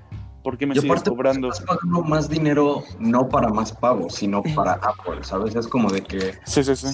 ¿Por 0.42 0.58
qué 0.58 0.66
me 0.66 0.74
sigues 0.74 1.02
cobrando? 1.02 1.48
Estás 1.48 1.66
pagando 1.66 2.02
más 2.02 2.28
dinero 2.28 2.82
no 3.00 3.28
para 3.28 3.48
más 3.48 3.72
pavos, 3.72 4.14
sino 4.14 4.42
para 4.54 4.74
Apple, 4.74 5.22
¿sabes? 5.22 5.56
Es 5.56 5.66
como 5.66 5.90
de 5.90 6.02
que 6.02 6.34
sí, 6.44 6.62
sí, 6.62 6.76
sí. 6.76 6.86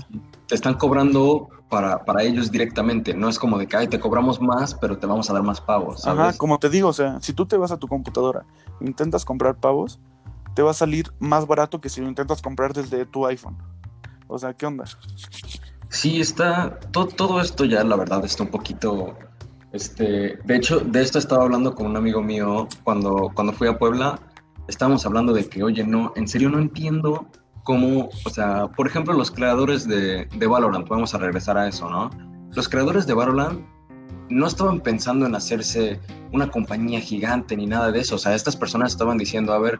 te 0.47 0.55
están 0.55 0.75
cobrando 0.75 1.49
para, 1.69 2.03
para 2.05 2.23
ellos 2.23 2.51
directamente. 2.51 3.12
No 3.12 3.29
es 3.29 3.38
como 3.38 3.59
de 3.59 3.67
que, 3.67 3.77
ay, 3.77 3.88
te 3.88 4.01
cobramos 4.01 4.41
más, 4.41 4.75
pero 4.75 4.97
te 4.97 5.07
vamos 5.07 5.29
a 5.29 5.35
dar 5.35 5.43
más 5.43 5.61
pavos. 5.61 6.03
¿sabes? 6.03 6.21
Ajá, 6.21 6.38
como 6.38 6.59
te 6.59 6.71
digo, 6.71 6.88
o 6.88 6.93
sea, 6.95 7.21
si 7.21 7.35
tú 7.35 7.45
te 7.45 7.57
vas 7.57 7.73
a 7.73 7.79
tu 7.79 7.88
computadora, 7.88 8.47
intentas 8.81 9.25
comprar 9.25 9.57
pavos, 9.57 10.01
te 10.55 10.62
va 10.62 10.71
a 10.71 10.75
salir 10.75 11.12
más 11.19 11.47
barato 11.47 11.81
que 11.81 11.88
si 11.88 12.01
lo 12.01 12.09
intentas 12.09 12.43
comprar 12.43 12.73
desde 12.73 13.05
tu 13.07 13.27
iPhone. 13.27 13.57
O 14.29 14.38
sea, 14.38 14.55
¿qué 14.55 14.67
onda? 14.67 14.85
Sí, 15.93 16.23
está. 16.23 16.81
Todo, 16.91 17.07
todo 17.07 17.41
esto 17.41 17.67
ya, 17.67 17.85
la 17.85 17.97
verdad, 17.97 18.25
está 18.25 18.45
un 18.45 18.49
poquito. 18.49 19.15
Este, 19.73 20.39
de 20.43 20.57
hecho, 20.57 20.81
de 20.81 21.03
esto 21.03 21.19
estaba 21.19 21.45
hablando 21.45 21.75
con 21.75 21.87
un 21.87 21.97
amigo 21.97 22.23
mío 22.23 22.67
cuando, 22.83 23.31
cuando 23.35 23.53
fui 23.53 23.69
a 23.69 23.79
Puebla. 23.79 24.19
Estábamos 24.69 25.05
hablando 25.05 25.35
de 25.35 25.47
que, 25.47 25.63
oye, 25.63 25.85
no, 25.85 26.15
en 26.17 26.27
serio 26.27 26.49
no 26.49 26.59
entiendo 26.59 27.27
cómo, 27.63 28.09
o 28.25 28.31
sea, 28.31 28.69
por 28.69 28.87
ejemplo, 28.87 29.13
los 29.13 29.31
creadores 29.31 29.87
de, 29.87 30.27
de 30.35 30.47
Valorant, 30.47 30.89
vamos 30.89 31.15
a 31.15 31.19
regresar 31.19 31.59
a 31.59 31.69
eso, 31.69 31.91
¿no? 31.91 32.11
Los 32.55 32.71
creadores 32.71 33.07
de 33.07 33.13
Valorant 33.13 33.61
no 34.31 34.47
estaban 34.47 34.81
pensando 34.81 35.27
en 35.27 35.35
hacerse 35.35 36.01
una 36.33 36.51
compañía 36.51 37.01
gigante 37.01 37.55
ni 37.55 37.67
nada 37.67 37.93
de 37.93 38.01
eso. 38.01 38.15
O 38.15 38.19
sea, 38.19 38.35
estas 38.35 38.57
personas 38.57 38.93
estaban 38.93 39.19
diciendo, 39.19 39.53
a 39.53 39.59
ver, 39.59 39.79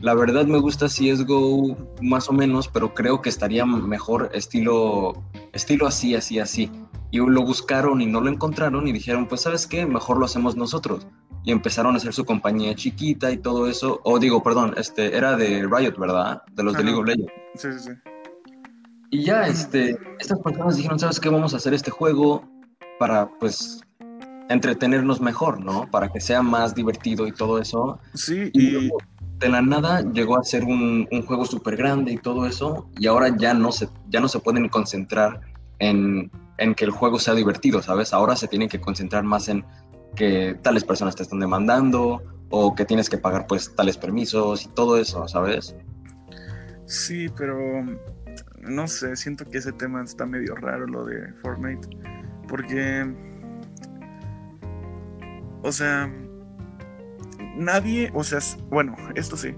la 0.00 0.14
verdad 0.14 0.44
me 0.44 0.58
gusta 0.58 0.86
CSGO 0.86 1.74
más 2.02 2.28
o 2.28 2.32
menos, 2.32 2.68
pero 2.68 2.92
creo 2.92 3.22
que 3.22 3.30
estaría 3.30 3.64
mejor 3.64 4.30
estilo, 4.34 5.22
estilo 5.54 5.86
así, 5.86 6.14
así, 6.14 6.38
así. 6.38 6.70
Y 7.10 7.18
lo 7.18 7.42
buscaron 7.42 8.00
y 8.00 8.06
no 8.06 8.20
lo 8.20 8.28
encontraron 8.28 8.86
y 8.88 8.92
dijeron, 8.92 9.26
pues 9.26 9.42
sabes 9.42 9.66
qué, 9.66 9.86
mejor 9.86 10.18
lo 10.18 10.26
hacemos 10.26 10.56
nosotros. 10.56 11.06
Y 11.44 11.52
empezaron 11.52 11.94
a 11.94 11.98
hacer 11.98 12.12
su 12.12 12.24
compañía 12.24 12.74
chiquita 12.74 13.30
y 13.30 13.36
todo 13.36 13.68
eso. 13.68 14.00
O 14.04 14.18
digo, 14.18 14.42
perdón, 14.42 14.74
este 14.76 15.16
era 15.16 15.36
de 15.36 15.62
Riot, 15.62 15.96
¿verdad? 15.98 16.42
De 16.52 16.62
los 16.62 16.74
de 16.74 16.84
League 16.84 16.98
of 16.98 17.06
Legends. 17.06 17.32
Sí, 17.54 17.68
sí, 17.72 17.78
sí. 17.78 17.90
Y 19.10 19.22
ya, 19.22 19.46
este, 19.46 19.96
estas 20.18 20.40
personas 20.40 20.76
dijeron, 20.76 20.98
¿sabes 20.98 21.20
qué? 21.20 21.28
Vamos 21.28 21.54
a 21.54 21.58
hacer 21.58 21.72
este 21.72 21.90
juego 21.90 22.42
para, 22.98 23.28
pues, 23.38 23.80
entretenernos 24.48 25.20
mejor, 25.20 25.62
¿no? 25.64 25.88
Para 25.90 26.08
que 26.08 26.20
sea 26.20 26.42
más 26.42 26.74
divertido 26.74 27.26
y 27.26 27.32
todo 27.32 27.58
eso. 27.58 28.00
Sí, 28.14 28.50
y, 28.52 28.90
de 29.38 29.48
la 29.48 29.62
nada 29.62 30.02
llegó 30.12 30.38
a 30.38 30.44
ser 30.44 30.64
un, 30.64 31.06
juego 31.26 31.44
súper 31.44 31.76
grande 31.76 32.12
y 32.12 32.18
todo 32.18 32.46
eso, 32.46 32.88
y 32.98 33.06
ahora 33.06 33.34
ya 33.36 33.54
no 33.54 33.72
se, 33.72 33.88
ya 34.08 34.20
no 34.20 34.28
se 34.28 34.38
pueden 34.38 34.68
concentrar 34.68 35.40
en, 35.78 36.30
que 36.76 36.84
el 36.84 36.90
juego 36.90 37.18
sea 37.18 37.34
divertido, 37.34 37.82
¿sabes? 37.82 38.12
Ahora 38.12 38.36
se 38.36 38.48
tienen 38.48 38.68
que 38.68 38.80
concentrar 38.80 39.24
más 39.24 39.48
en 39.48 39.64
que 40.14 40.56
tales 40.62 40.84
personas 40.84 41.16
te 41.16 41.24
están 41.24 41.40
demandando 41.40 42.22
o 42.50 42.74
que 42.74 42.84
tienes 42.84 43.10
que 43.10 43.18
pagar 43.18 43.46
pues 43.48 43.74
tales 43.74 43.98
permisos 43.98 44.64
y 44.64 44.68
todo 44.68 44.96
eso, 44.96 45.26
¿sabes? 45.26 45.74
Sí, 46.86 47.28
pero 47.36 47.58
no 48.60 48.86
sé, 48.86 49.16
siento 49.16 49.44
que 49.44 49.58
ese 49.58 49.72
tema 49.72 50.02
está 50.02 50.26
medio 50.26 50.54
raro 50.54 50.86
lo 50.86 51.04
de 51.04 51.32
Fortnite, 51.42 51.88
porque, 52.48 53.12
o 55.62 55.72
sea, 55.72 56.10
nadie, 57.56 58.10
o 58.14 58.24
sea, 58.24 58.40
bueno, 58.70 58.96
esto 59.14 59.36
sí, 59.36 59.54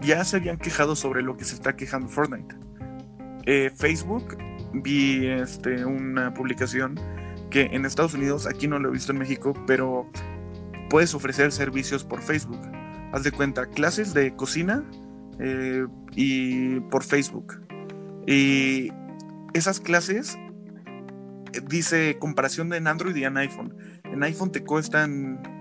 ya 0.00 0.24
se 0.24 0.36
habían 0.36 0.58
quejado 0.58 0.96
sobre 0.96 1.22
lo 1.22 1.36
que 1.36 1.44
se 1.44 1.54
está 1.54 1.76
quejando 1.76 2.08
Fortnite. 2.08 2.54
Eh, 3.46 3.70
Facebook, 3.74 4.36
vi 4.72 5.26
este, 5.26 5.84
una 5.84 6.34
publicación 6.34 6.98
que 7.50 7.62
en 7.72 7.84
Estados 7.84 8.14
Unidos, 8.14 8.46
aquí 8.46 8.68
no 8.68 8.78
lo 8.78 8.90
he 8.90 8.92
visto 8.92 9.12
en 9.12 9.18
México, 9.18 9.54
pero 9.66 10.10
puedes 10.90 11.14
ofrecer 11.14 11.52
servicios 11.52 12.04
por 12.04 12.22
Facebook. 12.22 12.60
Haz 13.12 13.22
de 13.22 13.32
cuenta, 13.32 13.66
clases 13.66 14.12
de 14.12 14.34
cocina 14.36 14.84
eh, 15.38 15.86
y 16.14 16.80
por 16.80 17.04
Facebook. 17.04 17.62
Y 18.26 18.92
esas 19.54 19.80
clases, 19.80 20.36
eh, 21.54 21.60
dice 21.66 22.18
comparación 22.18 22.72
en 22.74 22.86
Android 22.86 23.16
y 23.16 23.24
en 23.24 23.36
iPhone. 23.38 23.74
En 24.04 24.22
iPhone 24.22 24.52
te 24.52 24.62
cuestan 24.62 25.57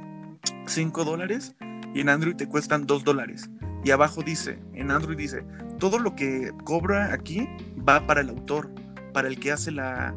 5 0.65 1.05
dólares 1.05 1.55
y 1.93 2.01
en 2.01 2.09
Android 2.09 2.35
te 2.35 2.47
cuestan 2.47 2.85
2 2.85 3.03
dólares. 3.03 3.49
Y 3.83 3.91
abajo 3.91 4.21
dice, 4.21 4.59
en 4.73 4.91
Android 4.91 5.17
dice, 5.17 5.45
todo 5.79 5.99
lo 5.99 6.15
que 6.15 6.51
cobra 6.63 7.13
aquí 7.13 7.47
va 7.87 8.05
para 8.05 8.21
el 8.21 8.29
autor, 8.29 8.69
para 9.13 9.27
el 9.27 9.39
que 9.39 9.51
hace 9.51 9.71
la... 9.71 10.13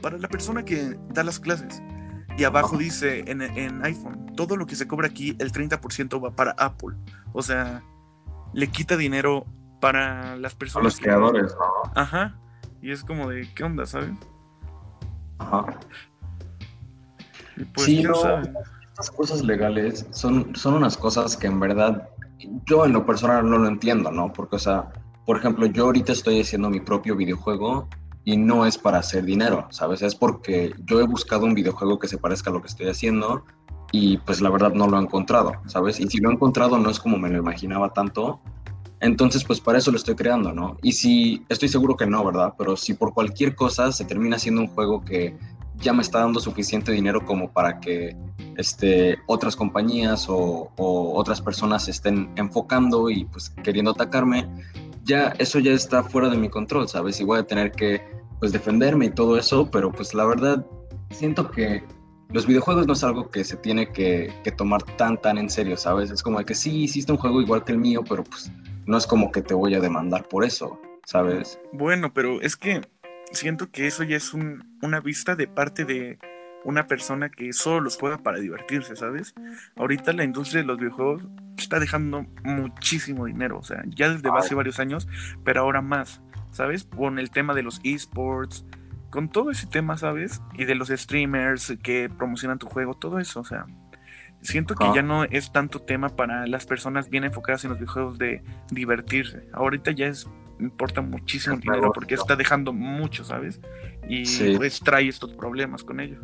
para 0.00 0.18
la 0.18 0.28
persona 0.28 0.64
que 0.64 0.96
da 1.08 1.24
las 1.24 1.40
clases. 1.40 1.82
Y 2.38 2.44
abajo 2.44 2.78
dice 2.78 3.24
en, 3.26 3.42
en 3.42 3.84
iPhone, 3.84 4.32
todo 4.36 4.56
lo 4.56 4.66
que 4.66 4.76
se 4.76 4.86
cobra 4.86 5.08
aquí, 5.08 5.36
el 5.38 5.52
30% 5.52 6.22
va 6.22 6.34
para 6.34 6.52
Apple. 6.52 6.96
O 7.32 7.42
sea, 7.42 7.82
le 8.52 8.68
quita 8.68 8.96
dinero 8.96 9.46
para 9.80 10.36
las 10.36 10.54
personas. 10.54 10.84
los 10.84 11.00
creadores, 11.00 11.54
¿no? 11.54 11.92
Ajá. 11.94 12.38
Y 12.80 12.90
es 12.90 13.04
como 13.04 13.28
de, 13.28 13.52
¿qué 13.54 13.64
onda, 13.64 13.84
sabes? 13.86 14.12
Ajá. 15.38 15.78
pues, 17.74 17.86
sí, 17.86 18.02
no, 18.02 18.14
estas 18.92 19.10
cosas 19.10 19.42
legales 19.42 20.06
son, 20.10 20.54
son 20.54 20.74
unas 20.74 20.98
cosas 20.98 21.36
que 21.36 21.46
en 21.46 21.58
verdad 21.58 22.08
yo 22.66 22.84
en 22.84 22.92
lo 22.92 23.06
personal 23.06 23.48
no 23.48 23.56
lo 23.58 23.68
entiendo, 23.68 24.10
¿no? 24.10 24.32
Porque, 24.32 24.56
o 24.56 24.58
sea, 24.58 24.92
por 25.24 25.38
ejemplo, 25.38 25.64
yo 25.66 25.84
ahorita 25.84 26.12
estoy 26.12 26.40
haciendo 26.40 26.68
mi 26.68 26.80
propio 26.80 27.16
videojuego 27.16 27.88
y 28.24 28.36
no 28.36 28.66
es 28.66 28.76
para 28.76 28.98
hacer 28.98 29.24
dinero, 29.24 29.66
¿sabes? 29.70 30.02
Es 30.02 30.14
porque 30.14 30.74
yo 30.84 31.00
he 31.00 31.06
buscado 31.06 31.46
un 31.46 31.54
videojuego 31.54 31.98
que 31.98 32.06
se 32.06 32.18
parezca 32.18 32.50
a 32.50 32.52
lo 32.52 32.60
que 32.60 32.68
estoy 32.68 32.88
haciendo 32.88 33.44
y 33.92 34.18
pues 34.18 34.42
la 34.42 34.50
verdad 34.50 34.74
no 34.74 34.86
lo 34.86 34.98
he 34.98 35.02
encontrado, 35.02 35.52
¿sabes? 35.66 35.98
Y 35.98 36.08
si 36.08 36.18
lo 36.18 36.30
he 36.30 36.34
encontrado 36.34 36.76
no 36.78 36.90
es 36.90 37.00
como 37.00 37.18
me 37.18 37.30
lo 37.30 37.38
imaginaba 37.38 37.94
tanto, 37.94 38.40
entonces 39.00 39.42
pues 39.44 39.60
para 39.60 39.78
eso 39.78 39.90
lo 39.90 39.96
estoy 39.96 40.14
creando, 40.14 40.52
¿no? 40.52 40.76
Y 40.82 40.92
si, 40.92 41.44
estoy 41.48 41.68
seguro 41.68 41.96
que 41.96 42.06
no, 42.06 42.24
¿verdad? 42.24 42.54
Pero 42.58 42.76
si 42.76 42.94
por 42.94 43.14
cualquier 43.14 43.54
cosa 43.56 43.90
se 43.90 44.04
termina 44.04 44.38
siendo 44.38 44.60
un 44.60 44.68
juego 44.68 45.02
que 45.04 45.36
ya 45.76 45.92
me 45.92 46.02
está 46.02 46.20
dando 46.20 46.40
suficiente 46.40 46.92
dinero 46.92 47.24
como 47.24 47.52
para 47.52 47.80
que 47.80 48.16
este, 48.56 49.18
otras 49.26 49.56
compañías 49.56 50.26
o, 50.28 50.70
otras 50.76 51.40
personas 51.40 51.88
estén 51.88 52.30
enfocando 52.36 53.10
y 53.10 53.24
pues 53.26 53.50
queriendo 53.62 53.92
atacarme, 53.92 54.48
ya 55.04 55.34
eso 55.38 55.58
ya 55.58 55.72
está 55.72 56.02
fuera 56.02 56.28
de 56.28 56.36
mi 56.36 56.48
control, 56.48 56.88
¿sabes? 56.88 57.20
Y 57.20 57.24
voy 57.24 57.40
a 57.40 57.44
tener 57.44 57.72
que 57.72 58.00
pues 58.38 58.52
defenderme 58.52 59.06
y 59.06 59.10
todo 59.10 59.36
eso, 59.36 59.70
pero 59.70 59.92
pues 59.92 60.14
la 60.14 60.24
verdad 60.24 60.66
siento 61.10 61.50
que 61.50 61.84
los 62.32 62.46
videojuegos 62.46 62.86
no 62.86 62.94
es 62.94 63.04
algo 63.04 63.30
que 63.30 63.44
se 63.44 63.56
tiene 63.56 63.92
que, 63.92 64.32
tomar 64.56 64.82
tan 64.96 65.20
tan 65.20 65.38
en 65.38 65.50
serio, 65.50 65.76
¿sabes? 65.76 66.10
Es 66.10 66.22
como 66.22 66.38
que 66.44 66.54
sí, 66.54 66.84
hiciste 66.84 67.12
un 67.12 67.18
juego 67.18 67.40
igual 67.40 67.64
que 67.64 67.72
el 67.72 67.78
mío, 67.78 68.02
pero 68.08 68.24
pues 68.24 68.50
no 68.86 68.96
es 68.96 69.06
como 69.06 69.30
que 69.30 69.42
te 69.42 69.54
voy 69.54 69.74
a 69.74 69.80
demandar 69.80 70.26
por 70.28 70.44
eso, 70.44 70.80
¿sabes? 71.04 71.60
Bueno, 71.72 72.12
pero 72.12 72.40
es 72.40 72.56
que 72.56 72.80
siento 73.32 73.70
que 73.70 73.86
eso 73.86 74.02
ya 74.04 74.16
es 74.16 74.32
una 74.34 75.00
vista 75.00 75.36
de 75.36 75.48
parte 75.48 75.84
de 75.84 76.18
una 76.64 76.86
persona 76.86 77.30
que 77.30 77.52
solo 77.52 77.80
los 77.80 77.96
juega 77.96 78.18
para 78.18 78.38
divertirse, 78.38 78.94
¿sabes? 78.96 79.34
Ahorita 79.76 80.12
la 80.12 80.24
industria 80.24 80.62
de 80.62 80.66
los 80.66 80.78
videojuegos 80.78 81.26
está 81.58 81.80
dejando 81.80 82.26
muchísimo 82.44 83.26
dinero, 83.26 83.58
o 83.58 83.62
sea, 83.62 83.82
ya 83.88 84.10
desde 84.10 84.30
hace 84.30 84.54
varios 84.54 84.78
años, 84.78 85.08
pero 85.44 85.62
ahora 85.62 85.82
más, 85.82 86.22
¿sabes? 86.50 86.84
Con 86.84 87.18
el 87.18 87.30
tema 87.30 87.54
de 87.54 87.62
los 87.62 87.80
esports, 87.82 88.64
con 89.10 89.28
todo 89.28 89.50
ese 89.50 89.66
tema, 89.66 89.96
¿sabes? 89.98 90.40
Y 90.54 90.64
de 90.64 90.74
los 90.74 90.88
streamers 90.88 91.74
que 91.82 92.08
promocionan 92.08 92.58
tu 92.58 92.66
juego, 92.66 92.94
todo 92.94 93.18
eso, 93.18 93.40
o 93.40 93.44
sea, 93.44 93.66
siento 94.40 94.74
que 94.74 94.86
ya 94.94 95.02
no 95.02 95.24
es 95.24 95.52
tanto 95.52 95.82
tema 95.82 96.10
para 96.10 96.46
las 96.46 96.66
personas 96.66 97.08
bien 97.10 97.24
enfocadas 97.24 97.64
en 97.64 97.70
los 97.70 97.78
videojuegos 97.78 98.18
de 98.18 98.42
divertirse. 98.70 99.48
Ahorita 99.52 99.90
ya 99.92 100.06
es 100.06 100.28
importa 100.62 101.00
muchísimo 101.00 101.56
dinero 101.56 101.92
porque 101.92 102.14
está 102.14 102.36
dejando 102.36 102.72
mucho, 102.72 103.24
¿sabes? 103.24 103.60
Y 104.08 104.24
pues 104.56 104.80
trae 104.80 105.08
estos 105.08 105.34
problemas 105.34 105.84
con 105.84 106.00
ello. 106.00 106.18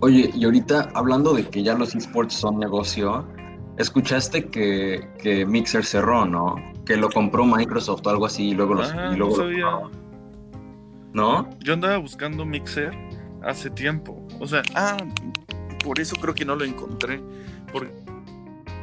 Oye, 0.00 0.30
y 0.34 0.44
ahorita 0.44 0.90
hablando 0.94 1.32
de 1.32 1.48
que 1.48 1.62
ya 1.62 1.74
los 1.74 1.94
esports 1.94 2.34
son 2.34 2.58
negocio, 2.58 3.26
escuchaste 3.78 4.46
que, 4.48 5.46
Mixer 5.46 5.84
cerró, 5.84 6.26
¿no? 6.26 6.56
Que 6.84 6.96
lo 6.96 7.08
compró 7.08 7.44
Microsoft 7.46 8.06
o 8.06 8.10
algo 8.10 8.26
así 8.26 8.48
y 8.48 8.54
luego 8.54 8.74
los... 8.74 8.90
Ah, 8.90 9.14
no, 9.16 9.30
sabía. 9.30 9.66
¿No? 11.12 11.48
Yo 11.60 11.74
andaba 11.74 11.98
buscando 11.98 12.44
Mixer 12.44 12.92
hace 13.44 13.70
tiempo. 13.70 14.26
O 14.40 14.46
sea, 14.46 14.62
ah, 14.74 14.96
por 15.84 16.00
eso 16.00 16.16
creo 16.16 16.34
que 16.34 16.44
no 16.44 16.56
lo 16.56 16.64
encontré. 16.64 17.20
Porque, 17.72 17.92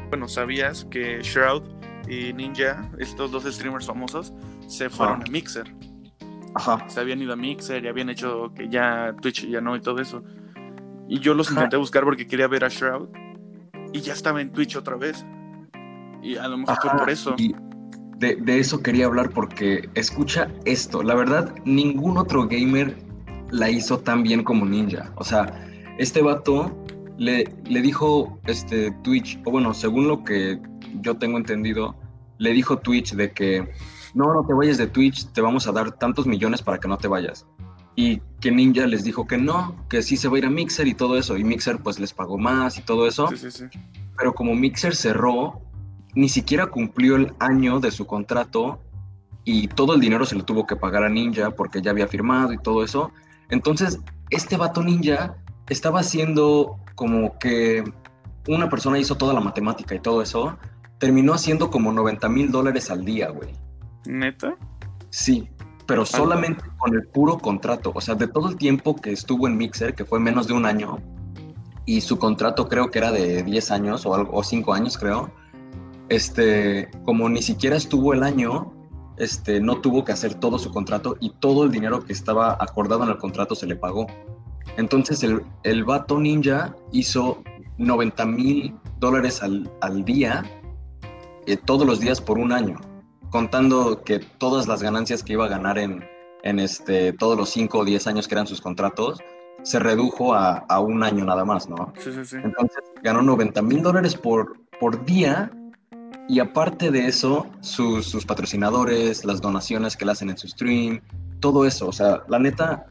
bueno, 0.09 0.27
sabías 0.27 0.85
que 0.85 1.19
Shroud 1.21 1.63
y 2.09 2.33
Ninja, 2.33 2.89
estos 2.97 3.31
dos 3.31 3.43
streamers 3.43 3.85
famosos, 3.85 4.33
se 4.67 4.89
fueron 4.89 5.21
a 5.21 5.31
Mixer. 5.31 5.73
Ajá. 6.55 6.83
Se 6.89 6.99
habían 6.99 7.21
ido 7.21 7.33
a 7.33 7.35
Mixer 7.35 7.83
y 7.83 7.87
habían 7.87 8.09
hecho 8.09 8.51
que 8.55 8.67
ya 8.67 9.15
Twitch 9.21 9.47
ya 9.47 9.61
no 9.61 9.75
y 9.75 9.81
todo 9.81 10.01
eso. 10.01 10.23
Y 11.07 11.19
yo 11.19 11.33
los 11.33 11.51
intenté 11.51 11.77
buscar 11.77 12.03
porque 12.03 12.27
quería 12.27 12.47
ver 12.47 12.65
a 12.65 12.69
Shroud 12.69 13.09
y 13.93 14.01
ya 14.01 14.13
estaba 14.13 14.41
en 14.41 14.51
Twitch 14.51 14.75
otra 14.75 14.95
vez. 14.95 15.25
Y 16.21 16.35
a 16.35 16.47
lo 16.47 16.57
mejor 16.57 16.77
por 16.97 17.09
eso. 17.09 17.35
de, 18.17 18.35
de, 18.35 18.59
eso 18.59 18.81
quería 18.81 19.05
hablar 19.05 19.29
porque 19.29 19.89
escucha 19.93 20.49
esto. 20.65 21.03
La 21.03 21.15
verdad, 21.15 21.53
ningún 21.65 22.17
otro 22.17 22.47
gamer 22.47 22.97
la 23.51 23.69
hizo 23.69 23.99
tan 23.99 24.23
bien 24.23 24.43
como 24.43 24.65
Ninja. 24.65 25.11
O 25.15 25.23
sea, 25.23 25.53
este 25.97 26.21
vato 26.21 26.75
le, 27.17 27.53
le 27.65 27.81
dijo 27.81 28.39
este, 28.45 28.91
Twitch, 29.03 29.39
o 29.45 29.51
bueno, 29.51 29.73
según 29.73 30.07
lo 30.07 30.23
que 30.23 30.59
yo 31.01 31.17
tengo 31.17 31.37
entendido, 31.37 31.95
le 32.39 32.51
dijo 32.51 32.79
Twitch 32.79 33.13
de 33.13 33.31
que 33.31 33.71
no, 34.15 34.33
no 34.33 34.45
te 34.45 34.53
vayas 34.53 34.77
de 34.77 34.87
Twitch, 34.87 35.27
te 35.31 35.41
vamos 35.41 35.67
a 35.67 35.71
dar 35.71 35.91
tantos 35.91 36.25
millones 36.25 36.63
para 36.63 36.79
que 36.79 36.87
no 36.87 36.97
te 36.97 37.07
vayas. 37.07 37.45
Y 37.95 38.21
que 38.39 38.51
Ninja 38.51 38.87
les 38.87 39.03
dijo 39.03 39.27
que 39.27 39.37
no, 39.37 39.75
que 39.89 40.01
sí 40.01 40.17
se 40.17 40.29
va 40.29 40.35
a 40.35 40.39
ir 40.39 40.45
a 40.45 40.49
Mixer 40.49 40.87
y 40.87 40.93
todo 40.93 41.17
eso. 41.17 41.37
Y 41.37 41.43
Mixer 41.43 41.79
pues 41.79 41.99
les 41.99 42.13
pagó 42.13 42.37
más 42.37 42.77
y 42.77 42.81
todo 42.81 43.07
eso. 43.07 43.27
Sí, 43.27 43.37
sí, 43.37 43.51
sí. 43.51 43.65
Pero 44.17 44.33
como 44.33 44.55
Mixer 44.55 44.95
cerró, 44.95 45.61
ni 46.15 46.29
siquiera 46.29 46.67
cumplió 46.67 47.17
el 47.17 47.33
año 47.39 47.79
de 47.79 47.91
su 47.91 48.07
contrato 48.07 48.81
y 49.43 49.67
todo 49.67 49.95
el 49.95 49.99
dinero 49.99 50.25
se 50.25 50.35
le 50.35 50.43
tuvo 50.43 50.65
que 50.65 50.75
pagar 50.75 51.03
a 51.03 51.09
Ninja 51.09 51.51
porque 51.51 51.81
ya 51.81 51.91
había 51.91 52.07
firmado 52.07 52.53
y 52.53 52.57
todo 52.57 52.83
eso. 52.83 53.11
Entonces, 53.49 53.99
este 54.29 54.57
vato 54.57 54.81
Ninja 54.81 55.35
estaba 55.67 55.99
haciendo 55.99 56.77
como 56.95 57.37
que 57.37 57.83
una 58.47 58.69
persona 58.69 58.97
hizo 58.97 59.15
toda 59.15 59.33
la 59.33 59.39
matemática 59.39 59.95
y 59.95 59.99
todo 59.99 60.21
eso, 60.21 60.57
terminó 60.99 61.33
haciendo 61.33 61.71
como 61.71 61.91
90 61.91 62.29
mil 62.29 62.51
dólares 62.51 62.91
al 62.91 63.03
día, 63.03 63.29
güey. 63.29 63.49
¿Neta? 64.05 64.55
Sí, 65.09 65.49
pero 65.87 66.05
solamente 66.05 66.63
con 66.77 66.93
el 66.93 67.07
puro 67.07 67.39
contrato. 67.39 67.91
O 67.95 68.01
sea, 68.01 68.15
de 68.15 68.27
todo 68.27 68.49
el 68.49 68.57
tiempo 68.57 68.95
que 68.95 69.11
estuvo 69.11 69.47
en 69.47 69.57
Mixer, 69.57 69.95
que 69.95 70.05
fue 70.05 70.19
menos 70.19 70.47
de 70.47 70.53
un 70.53 70.65
año, 70.65 70.99
y 71.85 72.01
su 72.01 72.19
contrato 72.19 72.69
creo 72.69 72.91
que 72.91 72.99
era 72.99 73.11
de 73.11 73.41
10 73.41 73.71
años 73.71 74.05
o, 74.05 74.13
algo, 74.13 74.37
o 74.37 74.43
5 74.43 74.73
años, 74.73 74.97
creo. 74.97 75.31
Este, 76.09 76.89
como 77.05 77.29
ni 77.29 77.41
siquiera 77.41 77.75
estuvo 77.75 78.13
el 78.13 78.23
año, 78.23 78.73
este, 79.17 79.59
no 79.59 79.81
tuvo 79.81 80.05
que 80.05 80.11
hacer 80.11 80.35
todo 80.35 80.59
su 80.59 80.71
contrato 80.71 81.17
y 81.19 81.31
todo 81.39 81.63
el 81.63 81.71
dinero 81.71 82.03
que 82.05 82.13
estaba 82.13 82.53
acordado 82.59 83.03
en 83.03 83.09
el 83.09 83.17
contrato 83.17 83.55
se 83.55 83.65
le 83.65 83.75
pagó. 83.75 84.07
Entonces 84.77 85.23
el, 85.23 85.41
el 85.63 85.83
vato 85.83 86.19
ninja 86.19 86.75
hizo 86.91 87.43
90 87.77 88.25
mil 88.27 88.75
dólares 88.99 89.41
al, 89.41 89.69
al 89.81 90.05
día, 90.05 90.43
eh, 91.45 91.57
todos 91.57 91.85
los 91.85 91.99
días 91.99 92.21
por 92.21 92.37
un 92.37 92.51
año, 92.51 92.79
contando 93.29 94.03
que 94.03 94.19
todas 94.19 94.67
las 94.67 94.81
ganancias 94.81 95.23
que 95.23 95.33
iba 95.33 95.45
a 95.45 95.49
ganar 95.49 95.77
en, 95.77 96.03
en 96.43 96.59
este, 96.59 97.13
todos 97.13 97.37
los 97.37 97.49
5 97.49 97.79
o 97.79 97.85
10 97.85 98.07
años 98.07 98.27
que 98.27 98.35
eran 98.35 98.47
sus 98.47 98.61
contratos, 98.61 99.19
se 99.63 99.79
redujo 99.79 100.33
a, 100.33 100.59
a, 100.69 100.79
un 100.79 101.03
año 101.03 101.25
nada 101.25 101.43
más, 101.45 101.69
¿no? 101.69 101.93
Sí, 101.97 102.11
sí, 102.13 102.25
sí. 102.25 102.37
Entonces 102.43 102.79
ganó 103.03 103.21
90 103.21 103.61
mil 103.61 103.81
dólares 103.81 104.15
por, 104.15 104.57
por 104.79 105.03
día 105.05 105.51
y 106.29 106.39
aparte 106.39 106.91
de 106.91 107.07
eso, 107.07 107.47
sus, 107.61 108.05
sus, 108.05 108.25
patrocinadores, 108.25 109.25
las 109.25 109.41
donaciones 109.41 109.97
que 109.97 110.05
le 110.05 110.11
hacen 110.11 110.29
en 110.29 110.37
su 110.37 110.47
stream, 110.47 111.01
todo 111.39 111.65
eso, 111.65 111.87
o 111.87 111.91
sea, 111.91 112.21
la 112.27 112.37
neta, 112.37 112.85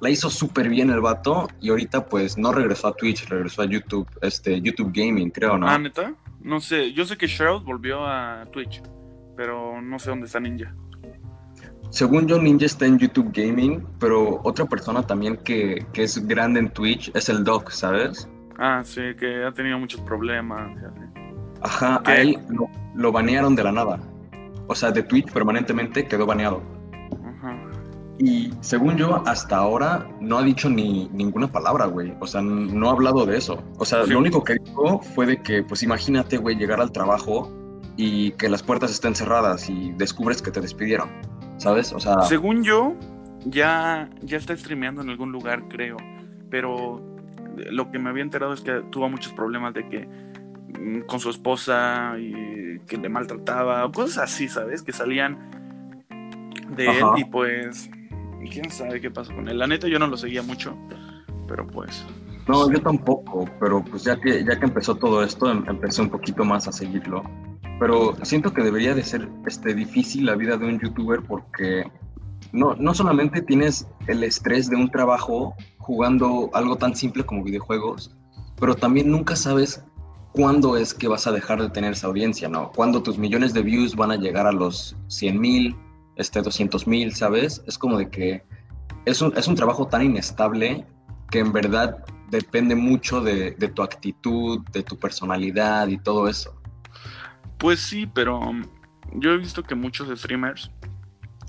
la 0.00 0.10
hizo 0.10 0.28
súper 0.28 0.68
bien 0.68 0.90
el 0.90 1.00
vato 1.00 1.48
y 1.60 1.70
ahorita 1.70 2.06
pues 2.06 2.36
no 2.36 2.50
regresó 2.52 2.88
a 2.88 2.94
Twitch, 2.94 3.28
regresó 3.28 3.62
a 3.62 3.66
YouTube, 3.66 4.08
este, 4.22 4.60
YouTube 4.60 4.90
Gaming, 4.92 5.30
creo, 5.30 5.56
¿no? 5.56 5.68
Ah, 5.68 5.78
neta, 5.78 6.14
no 6.42 6.60
sé, 6.60 6.92
yo 6.92 7.04
sé 7.04 7.16
que 7.16 7.26
Shroud 7.26 7.62
volvió 7.62 8.06
a 8.06 8.46
Twitch, 8.52 8.82
pero 9.36 9.80
no 9.80 9.98
sé 9.98 10.10
dónde 10.10 10.26
está 10.26 10.40
Ninja. 10.40 10.74
Según 11.90 12.28
yo, 12.28 12.40
Ninja 12.40 12.66
está 12.66 12.86
en 12.86 12.98
YouTube 12.98 13.30
Gaming, 13.32 13.84
pero 13.98 14.40
otra 14.44 14.64
persona 14.64 15.02
también 15.02 15.36
que, 15.38 15.84
que 15.92 16.04
es 16.04 16.26
grande 16.26 16.60
en 16.60 16.70
Twitch 16.70 17.10
es 17.14 17.28
el 17.28 17.42
Doc, 17.42 17.70
¿sabes? 17.70 18.28
Ah, 18.58 18.82
sí, 18.84 19.00
que 19.18 19.44
ha 19.44 19.52
tenido 19.52 19.78
muchos 19.78 20.00
problemas. 20.02 20.70
Ajá, 21.62 22.00
a 22.04 22.16
él 22.16 22.38
lo, 22.48 22.70
lo, 22.94 23.12
banearon 23.12 23.56
de 23.56 23.64
la 23.64 23.72
nada. 23.72 23.98
O 24.68 24.74
sea, 24.74 24.92
de 24.92 25.02
Twitch 25.02 25.32
permanentemente 25.32 26.06
quedó 26.06 26.26
baneado. 26.26 26.62
Y 28.22 28.52
según 28.60 28.98
yo, 28.98 29.22
hasta 29.26 29.56
ahora 29.56 30.06
no 30.20 30.36
ha 30.36 30.42
dicho 30.42 30.68
ni 30.68 31.08
ninguna 31.08 31.50
palabra, 31.50 31.86
güey. 31.86 32.12
O 32.20 32.26
sea, 32.26 32.42
no 32.42 32.90
ha 32.90 32.92
hablado 32.92 33.24
de 33.24 33.38
eso. 33.38 33.64
O 33.78 33.86
sea, 33.86 34.04
lo 34.04 34.18
único 34.18 34.44
que 34.44 34.56
dijo 34.62 35.00
fue 35.00 35.24
de 35.24 35.40
que, 35.40 35.62
pues 35.62 35.82
imagínate, 35.82 36.36
güey, 36.36 36.56
llegar 36.56 36.82
al 36.82 36.92
trabajo 36.92 37.50
y 37.96 38.32
que 38.32 38.50
las 38.50 38.62
puertas 38.62 38.90
estén 38.90 39.14
cerradas 39.14 39.70
y 39.70 39.92
descubres 39.92 40.42
que 40.42 40.50
te 40.50 40.60
despidieron. 40.60 41.08
¿Sabes? 41.56 41.94
O 41.94 41.98
sea. 41.98 42.20
Según 42.20 42.62
yo, 42.62 42.94
ya, 43.46 44.10
ya 44.20 44.36
está 44.36 44.54
streameando 44.54 45.00
en 45.00 45.08
algún 45.08 45.32
lugar, 45.32 45.66
creo. 45.68 45.96
Pero 46.50 47.02
lo 47.70 47.90
que 47.90 47.98
me 47.98 48.10
había 48.10 48.22
enterado 48.22 48.52
es 48.52 48.60
que 48.60 48.82
tuvo 48.90 49.08
muchos 49.08 49.32
problemas 49.32 49.72
de 49.72 49.88
que 49.88 50.06
mm, 50.78 51.06
con 51.06 51.20
su 51.20 51.30
esposa 51.30 52.18
y 52.18 52.80
que 52.80 52.98
le 52.98 53.08
maltrataba, 53.08 53.90
cosas 53.90 54.24
así, 54.24 54.46
¿sabes? 54.46 54.82
Que 54.82 54.92
salían 54.92 55.38
de 56.68 56.86
él 56.86 57.04
y 57.16 57.24
pues 57.24 57.90
quién 58.48 58.70
sabe 58.70 59.00
qué 59.00 59.10
pasó 59.10 59.34
con 59.34 59.48
él. 59.48 59.58
La 59.58 59.66
neta 59.66 59.88
yo 59.88 59.98
no 59.98 60.06
lo 60.06 60.16
seguía 60.16 60.42
mucho, 60.42 60.76
pero 61.46 61.66
pues 61.66 62.04
no, 62.48 62.70
yo 62.70 62.80
tampoco, 62.80 63.48
pero 63.60 63.84
pues 63.84 64.04
ya 64.04 64.20
que 64.20 64.44
ya 64.44 64.58
que 64.58 64.66
empezó 64.66 64.94
todo 64.94 65.22
esto, 65.22 65.50
em, 65.50 65.64
empecé 65.68 66.02
un 66.02 66.10
poquito 66.10 66.44
más 66.44 66.66
a 66.66 66.72
seguirlo. 66.72 67.22
Pero 67.78 68.16
siento 68.22 68.52
que 68.52 68.62
debería 68.62 68.94
de 68.94 69.02
ser 69.02 69.28
este 69.46 69.74
difícil 69.74 70.26
la 70.26 70.34
vida 70.34 70.56
de 70.56 70.66
un 70.66 70.80
youtuber 70.80 71.22
porque 71.22 71.90
no, 72.52 72.74
no 72.74 72.94
solamente 72.94 73.40
tienes 73.42 73.86
el 74.06 74.24
estrés 74.24 74.68
de 74.68 74.76
un 74.76 74.90
trabajo 74.90 75.54
jugando 75.78 76.50
algo 76.52 76.76
tan 76.76 76.94
simple 76.94 77.24
como 77.24 77.44
videojuegos, 77.44 78.16
pero 78.58 78.74
también 78.74 79.10
nunca 79.10 79.36
sabes 79.36 79.84
cuándo 80.32 80.76
es 80.76 80.92
que 80.94 81.08
vas 81.08 81.26
a 81.26 81.32
dejar 81.32 81.60
de 81.60 81.70
tener 81.70 81.92
esa 81.92 82.06
audiencia, 82.06 82.48
¿no? 82.48 82.70
Cuándo 82.72 83.02
tus 83.02 83.18
millones 83.18 83.54
de 83.54 83.62
views 83.62 83.96
van 83.96 84.10
a 84.10 84.16
llegar 84.16 84.46
a 84.46 84.52
los 84.52 84.96
100 85.08 85.40
mil, 85.40 85.76
este, 86.20 86.42
200 86.42 86.86
mil, 86.86 87.14
¿sabes? 87.14 87.62
Es 87.66 87.78
como 87.78 87.96
de 87.96 88.10
que 88.10 88.42
es 89.04 89.22
un, 89.22 89.36
es 89.36 89.48
un 89.48 89.54
trabajo 89.54 89.86
tan 89.86 90.02
inestable 90.02 90.84
que 91.30 91.38
en 91.38 91.52
verdad 91.52 92.04
depende 92.30 92.74
mucho 92.74 93.20
de, 93.20 93.52
de 93.52 93.68
tu 93.68 93.82
actitud, 93.82 94.60
de 94.72 94.82
tu 94.82 94.98
personalidad 94.98 95.88
y 95.88 95.98
todo 95.98 96.28
eso. 96.28 96.60
Pues 97.58 97.80
sí, 97.80 98.06
pero 98.06 98.38
um, 98.38 98.64
yo 99.14 99.32
he 99.32 99.38
visto 99.38 99.62
que 99.62 99.74
muchos 99.74 100.08
streamers, 100.18 100.70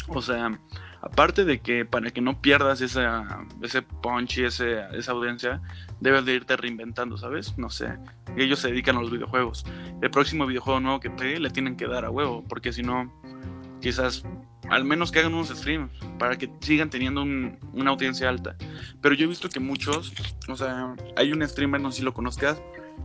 o 0.08 0.22
sea, 0.22 0.60
aparte 1.02 1.46
de 1.46 1.60
que 1.60 1.86
para 1.86 2.12
que 2.12 2.22
no 2.22 2.42
pierdas 2.42 2.82
ese 2.82 3.82
punch 4.02 4.38
y 4.38 4.44
ese, 4.46 4.82
esa 4.94 5.12
audiencia, 5.12 5.62
debes 6.00 6.26
de 6.26 6.34
irte 6.36 6.56
reinventando, 6.58 7.18
¿sabes? 7.18 7.58
No 7.58 7.70
sé. 7.70 7.98
Ellos 8.38 8.60
se 8.60 8.70
dedican 8.70 8.98
a 8.98 9.02
los 9.02 9.12
videojuegos. 9.12 9.66
El 10.02 10.12
próximo 10.12 10.46
videojuego 10.46 10.80
nuevo 10.80 11.00
que 11.00 11.10
pegue 11.10 11.40
le 11.40 11.50
tienen 11.50 11.76
que 11.76 11.88
dar 11.88 12.06
a 12.06 12.10
huevo, 12.12 12.44
porque 12.48 12.72
si 12.72 12.84
no, 12.84 13.12
quizás 13.82 14.24
al 14.70 14.86
menos 14.86 15.12
que 15.12 15.20
hagan 15.20 15.34
unos 15.34 15.50
streams 15.50 15.92
para 16.18 16.38
que 16.38 16.50
sigan 16.62 16.90
teniendo 16.90 17.24
una 17.24 17.92
audiencia 17.92 18.30
alta. 18.30 18.56
Pero 19.02 19.16
yo 19.16 19.26
he 19.26 19.28
visto 19.28 19.50
que 19.50 19.60
muchos, 19.60 20.14
o 20.48 20.56
sea, 20.56 20.96
hay 21.18 21.34
un 21.34 21.46
streamer, 21.48 21.82
no 21.82 21.92
sé 21.92 21.98
si 21.98 22.04
lo 22.04 22.14
conozcas, 22.14 22.62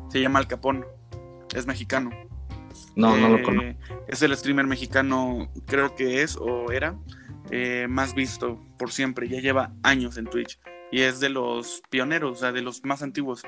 se 0.08 0.20
llama 0.20 0.38
Al 0.38 0.46
Capón, 0.46 0.86
es 1.54 1.66
mexicano. 1.66 2.10
No, 2.94 3.16
no 3.16 3.28
lo 3.30 3.42
conozco. 3.42 3.68
Eh, 3.68 3.76
es 4.06 4.22
el 4.22 4.36
streamer 4.36 4.66
mexicano, 4.66 5.50
creo 5.66 5.96
que 5.96 6.22
es 6.22 6.36
o 6.36 6.70
era, 6.70 6.96
eh, 7.50 7.86
más 7.88 8.14
visto 8.14 8.64
por 8.78 8.92
siempre, 8.92 9.28
ya 9.28 9.40
lleva 9.40 9.72
años 9.82 10.18
en 10.18 10.26
Twitch 10.26 10.60
y 10.92 11.00
es 11.00 11.18
de 11.20 11.30
los 11.30 11.82
pioneros, 11.90 12.38
o 12.38 12.40
sea, 12.40 12.52
de 12.52 12.62
los 12.62 12.84
más 12.84 13.02
antiguos. 13.02 13.42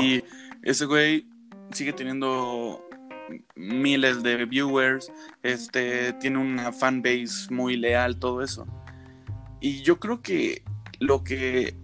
Y 0.00 0.22
ese 0.62 0.86
güey 0.86 1.28
sigue 1.72 1.92
teniendo 1.92 2.85
miles 3.54 4.22
de 4.22 4.44
viewers, 4.44 5.12
este, 5.42 6.12
tiene 6.14 6.38
una 6.38 6.72
fanbase 6.72 7.50
muy 7.50 7.76
leal, 7.76 8.18
todo 8.18 8.42
eso. 8.42 8.66
Y 9.60 9.82
yo 9.82 9.98
creo 9.98 10.22
que 10.22 10.62
lo 11.00 11.24
que 11.24 11.76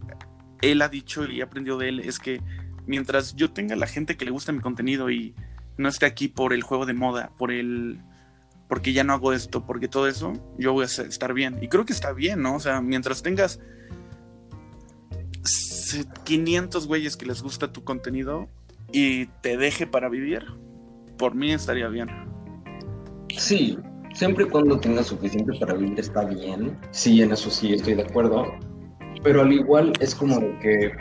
él 0.60 0.82
ha 0.82 0.88
dicho 0.88 1.24
y 1.24 1.40
aprendió 1.40 1.76
de 1.76 1.88
él 1.88 2.00
es 2.00 2.18
que 2.18 2.40
mientras 2.86 3.34
yo 3.36 3.52
tenga 3.52 3.76
la 3.76 3.86
gente 3.86 4.16
que 4.16 4.24
le 4.24 4.30
gusta 4.30 4.52
mi 4.52 4.60
contenido 4.60 5.10
y 5.10 5.34
no 5.76 5.88
esté 5.88 6.06
aquí 6.06 6.28
por 6.28 6.52
el 6.52 6.62
juego 6.62 6.86
de 6.86 6.94
moda, 6.94 7.32
por 7.38 7.50
el 7.50 8.00
porque 8.68 8.94
ya 8.94 9.04
no 9.04 9.12
hago 9.12 9.34
esto, 9.34 9.66
porque 9.66 9.86
todo 9.86 10.08
eso, 10.08 10.32
yo 10.56 10.72
voy 10.72 10.84
a 10.84 10.86
estar 10.86 11.34
bien. 11.34 11.58
Y 11.60 11.68
creo 11.68 11.84
que 11.84 11.92
está 11.92 12.14
bien, 12.14 12.40
¿no? 12.40 12.54
O 12.54 12.60
sea, 12.60 12.80
mientras 12.80 13.22
tengas 13.22 13.60
500 16.24 16.86
güeyes 16.86 17.18
que 17.18 17.26
les 17.26 17.42
gusta 17.42 17.70
tu 17.70 17.84
contenido 17.84 18.48
y 18.90 19.26
te 19.42 19.58
deje 19.58 19.86
para 19.86 20.08
vivir, 20.08 20.46
por 21.22 21.36
mí 21.36 21.52
estaría 21.52 21.86
bien. 21.86 22.08
Sí, 23.28 23.78
siempre 24.12 24.44
y 24.44 24.48
cuando 24.48 24.80
tengas 24.80 25.06
suficiente 25.06 25.56
para 25.60 25.74
vivir 25.74 26.00
está 26.00 26.24
bien. 26.24 26.76
Sí, 26.90 27.22
en 27.22 27.30
eso 27.30 27.48
sí 27.48 27.74
estoy 27.74 27.94
de 27.94 28.02
acuerdo. 28.02 28.52
Pero 29.22 29.42
al 29.42 29.52
igual 29.52 29.92
es 30.00 30.16
como 30.16 30.40
de 30.40 30.58
que 30.58 30.92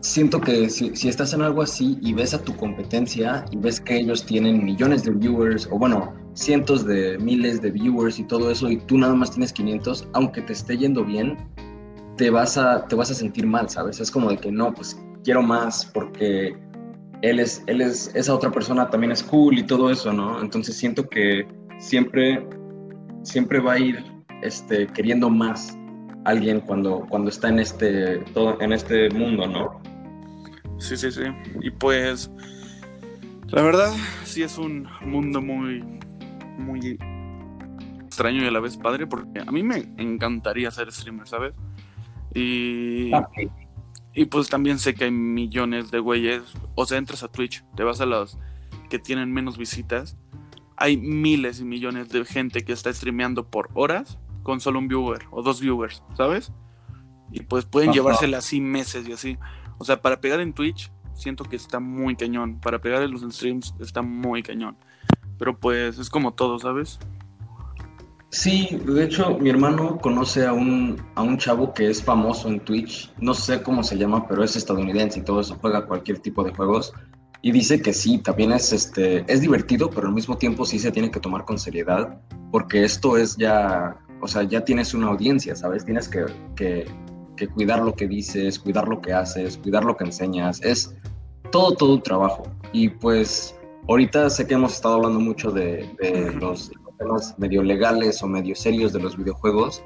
siento 0.00 0.38
que 0.42 0.68
si, 0.68 0.94
si, 0.94 1.08
estás 1.08 1.32
en 1.32 1.40
algo 1.40 1.62
así 1.62 1.96
y 2.02 2.12
ves 2.12 2.34
a 2.34 2.42
tu 2.42 2.54
competencia 2.54 3.46
y 3.50 3.56
ves 3.56 3.80
que 3.80 3.96
ellos 3.96 4.26
tienen 4.26 4.62
millones 4.62 5.04
de 5.04 5.12
viewers 5.12 5.66
o 5.72 5.78
bueno, 5.78 6.12
cientos 6.34 6.84
de 6.84 7.16
miles 7.16 7.62
de 7.62 7.70
viewers 7.70 8.18
y 8.18 8.24
todo 8.24 8.50
eso 8.50 8.68
y 8.68 8.76
tú 8.76 8.98
nada 8.98 9.14
más 9.14 9.30
tienes 9.30 9.54
500, 9.54 10.06
aunque 10.12 10.42
te 10.42 10.52
esté 10.52 10.76
yendo 10.76 11.02
bien, 11.02 11.38
te 12.18 12.28
vas 12.28 12.58
a, 12.58 12.84
te 12.84 12.94
vas 12.94 13.10
a 13.10 13.14
sentir 13.14 13.46
mal, 13.46 13.70
¿sabes? 13.70 14.00
Es 14.00 14.10
como 14.10 14.28
de 14.28 14.36
que 14.36 14.52
no, 14.52 14.74
pues 14.74 15.00
quiero 15.24 15.42
más 15.42 15.86
porque 15.94 16.67
él 17.22 17.40
es, 17.40 17.62
él 17.66 17.80
es, 17.80 18.14
esa 18.14 18.34
otra 18.34 18.50
persona 18.50 18.88
también 18.90 19.12
es 19.12 19.22
cool 19.22 19.58
y 19.58 19.62
todo 19.62 19.90
eso, 19.90 20.12
¿no? 20.12 20.40
Entonces 20.40 20.76
siento 20.76 21.08
que 21.08 21.46
siempre, 21.78 22.46
siempre 23.22 23.60
va 23.60 23.74
a 23.74 23.78
ir 23.78 24.04
este, 24.42 24.86
queriendo 24.88 25.28
más 25.28 25.76
alguien 26.24 26.60
cuando, 26.60 27.06
cuando 27.08 27.30
está 27.30 27.48
en 27.48 27.58
este, 27.58 28.18
todo, 28.34 28.60
en 28.60 28.72
este 28.72 29.10
mundo, 29.10 29.46
¿no? 29.46 29.80
Sí, 30.78 30.96
sí, 30.96 31.10
sí. 31.10 31.22
Y 31.60 31.70
pues, 31.70 32.30
la 33.46 33.62
verdad, 33.62 33.92
sí 34.24 34.42
es 34.42 34.58
un 34.58 34.86
mundo 35.04 35.42
muy, 35.42 35.82
muy 36.58 36.98
extraño 38.04 38.42
y 38.42 38.46
a 38.46 38.50
la 38.50 38.60
vez 38.60 38.76
padre, 38.76 39.06
porque 39.06 39.40
a 39.40 39.50
mí 39.50 39.62
me 39.62 39.92
encantaría 39.96 40.70
ser 40.70 40.92
streamer, 40.92 41.26
¿sabes? 41.26 41.54
Y, 42.34 43.10
y 44.18 44.24
pues 44.24 44.48
también 44.48 44.80
sé 44.80 44.94
que 44.94 45.04
hay 45.04 45.12
millones 45.12 45.92
de 45.92 46.00
güeyes, 46.00 46.42
o 46.74 46.84
sea, 46.84 46.98
entras 46.98 47.22
a 47.22 47.28
Twitch, 47.28 47.64
te 47.76 47.84
vas 47.84 48.00
a 48.00 48.06
los 48.06 48.36
que 48.90 48.98
tienen 48.98 49.32
menos 49.32 49.56
visitas, 49.56 50.16
hay 50.76 50.96
miles 50.96 51.60
y 51.60 51.64
millones 51.64 52.08
de 52.08 52.24
gente 52.24 52.64
que 52.64 52.72
está 52.72 52.92
streameando 52.92 53.48
por 53.48 53.70
horas 53.74 54.18
con 54.42 54.60
solo 54.60 54.80
un 54.80 54.88
viewer 54.88 55.26
o 55.30 55.42
dos 55.42 55.60
viewers, 55.60 56.02
¿sabes? 56.16 56.50
Y 57.30 57.44
pues 57.44 57.64
pueden 57.64 57.92
llevársela 57.92 58.38
así 58.38 58.60
meses 58.60 59.06
y 59.08 59.12
así. 59.12 59.38
O 59.78 59.84
sea, 59.84 60.02
para 60.02 60.20
pegar 60.20 60.40
en 60.40 60.52
Twitch, 60.52 60.90
siento 61.14 61.44
que 61.44 61.54
está 61.54 61.78
muy 61.78 62.16
cañón. 62.16 62.58
Para 62.58 62.80
pegar 62.80 63.02
en 63.02 63.12
los 63.12 63.22
streams, 63.22 63.74
está 63.78 64.02
muy 64.02 64.42
cañón. 64.42 64.76
Pero 65.38 65.60
pues 65.60 65.98
es 65.98 66.10
como 66.10 66.34
todo, 66.34 66.58
¿sabes? 66.58 66.98
Sí, 68.30 68.80
de 68.86 69.04
hecho, 69.04 69.38
mi 69.38 69.48
hermano 69.48 69.98
conoce 69.98 70.46
a 70.46 70.52
un, 70.52 71.00
a 71.14 71.22
un 71.22 71.38
chavo 71.38 71.72
que 71.72 71.88
es 71.88 72.02
famoso 72.02 72.48
en 72.48 72.60
Twitch. 72.60 73.12
No 73.20 73.32
sé 73.32 73.62
cómo 73.62 73.82
se 73.82 73.96
llama, 73.96 74.26
pero 74.28 74.44
es 74.44 74.54
estadounidense 74.54 75.20
y 75.20 75.22
todo 75.22 75.40
eso, 75.40 75.56
juega 75.60 75.86
cualquier 75.86 76.18
tipo 76.18 76.44
de 76.44 76.54
juegos. 76.54 76.92
Y 77.40 77.52
dice 77.52 77.80
que 77.80 77.92
sí, 77.92 78.18
también 78.18 78.52
es, 78.52 78.72
este, 78.72 79.24
es 79.32 79.40
divertido, 79.40 79.88
pero 79.88 80.08
al 80.08 80.14
mismo 80.14 80.36
tiempo 80.36 80.66
sí 80.66 80.78
se 80.78 80.90
tiene 80.90 81.10
que 81.10 81.20
tomar 81.20 81.44
con 81.44 81.58
seriedad, 81.58 82.20
porque 82.50 82.84
esto 82.84 83.16
es 83.16 83.36
ya, 83.36 83.96
o 84.20 84.28
sea, 84.28 84.42
ya 84.42 84.64
tienes 84.64 84.92
una 84.92 85.06
audiencia, 85.06 85.54
¿sabes? 85.54 85.84
Tienes 85.84 86.08
que, 86.08 86.26
que 86.56 86.86
que 87.38 87.48
cuidar 87.48 87.80
lo 87.82 87.94
que 87.94 88.06
dices, 88.06 88.58
cuidar 88.58 88.86
lo 88.88 89.00
que 89.00 89.12
haces, 89.12 89.56
cuidar 89.56 89.84
lo 89.84 89.96
que 89.96 90.04
enseñas, 90.04 90.60
es 90.62 90.94
todo, 91.50 91.74
todo 91.74 91.94
un 91.94 92.02
trabajo. 92.02 92.42
Y 92.72 92.90
pues 92.90 93.57
ahorita 93.88 94.30
sé 94.30 94.46
que 94.46 94.54
hemos 94.54 94.74
estado 94.74 94.96
hablando 94.96 95.18
mucho 95.18 95.50
de, 95.50 95.88
los 96.40 96.70
temas 96.98 97.34
medio 97.38 97.62
legales 97.62 98.22
o 98.22 98.26
medio 98.26 98.54
serios 98.54 98.92
de 98.92 99.00
los 99.00 99.16
videojuegos 99.16 99.82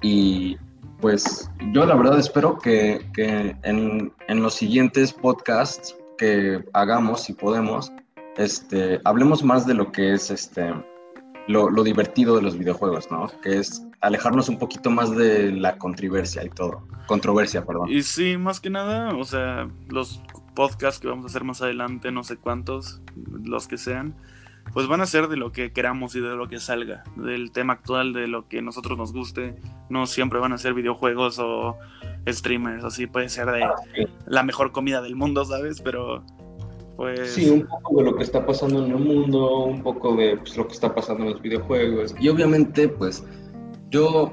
y 0.00 0.56
pues 1.00 1.50
yo 1.72 1.84
la 1.84 1.96
verdad 1.96 2.18
espero 2.18 2.58
que, 2.58 3.04
que 3.14 3.56
en, 3.62 4.12
en, 4.28 4.42
los 4.42 4.54
siguientes 4.54 5.12
podcasts 5.12 5.96
que 6.16 6.64
hagamos, 6.72 7.24
si 7.24 7.32
podemos, 7.32 7.92
este, 8.36 9.00
hablemos 9.04 9.42
más 9.42 9.66
de 9.66 9.74
lo 9.74 9.90
que 9.90 10.12
es 10.12 10.30
este, 10.30 10.72
lo, 11.48 11.68
lo 11.70 11.82
divertido 11.82 12.36
de 12.36 12.42
los 12.42 12.56
videojuegos, 12.56 13.10
¿no? 13.10 13.26
Que 13.42 13.58
es 13.58 13.84
alejarnos 14.00 14.48
un 14.48 14.60
poquito 14.60 14.90
más 14.90 15.14
de 15.16 15.50
la 15.50 15.76
controversia 15.76 16.44
y 16.44 16.50
todo. 16.50 16.86
Controversia, 17.08 17.64
perdón. 17.64 17.90
Y 17.90 18.02
sí, 18.02 18.36
más 18.36 18.60
que 18.60 18.70
nada, 18.70 19.16
o 19.16 19.24
sea, 19.24 19.68
los 19.88 20.22
podcasts 20.54 21.00
que 21.00 21.08
vamos 21.08 21.24
a 21.24 21.28
hacer 21.28 21.44
más 21.44 21.62
adelante, 21.62 22.12
no 22.12 22.24
sé 22.24 22.36
cuántos, 22.36 23.00
los 23.44 23.68
que 23.68 23.78
sean, 23.78 24.14
pues 24.72 24.86
van 24.86 25.00
a 25.00 25.06
ser 25.06 25.28
de 25.28 25.36
lo 25.36 25.52
que 25.52 25.72
queramos 25.72 26.14
y 26.14 26.20
de 26.20 26.34
lo 26.34 26.48
que 26.48 26.58
salga, 26.60 27.04
del 27.16 27.52
tema 27.52 27.74
actual, 27.74 28.12
de 28.12 28.26
lo 28.28 28.48
que 28.48 28.62
nosotros 28.62 28.96
nos 28.96 29.12
guste. 29.12 29.56
No 29.90 30.06
siempre 30.06 30.38
van 30.38 30.52
a 30.52 30.58
ser 30.58 30.74
videojuegos 30.74 31.38
o 31.38 31.76
streamers, 32.28 32.84
así 32.84 33.06
puede 33.06 33.28
ser 33.28 33.50
de 33.50 33.64
ah, 33.64 33.74
la 34.26 34.42
mejor 34.42 34.72
comida 34.72 35.02
del 35.02 35.16
mundo, 35.16 35.44
¿sabes? 35.44 35.80
Pero 35.80 36.24
pues... 36.96 37.32
Sí, 37.32 37.50
un 37.50 37.66
poco 37.66 37.98
de 37.98 38.04
lo 38.04 38.16
que 38.16 38.22
está 38.22 38.46
pasando 38.46 38.84
en 38.84 38.92
el 38.92 38.98
mundo, 38.98 39.64
un 39.64 39.82
poco 39.82 40.14
de 40.16 40.36
pues, 40.36 40.56
lo 40.56 40.66
que 40.66 40.74
está 40.74 40.94
pasando 40.94 41.24
en 41.24 41.30
los 41.32 41.42
videojuegos. 41.42 42.14
Y 42.20 42.28
obviamente, 42.28 42.88
pues 42.88 43.24
yo 43.90 44.30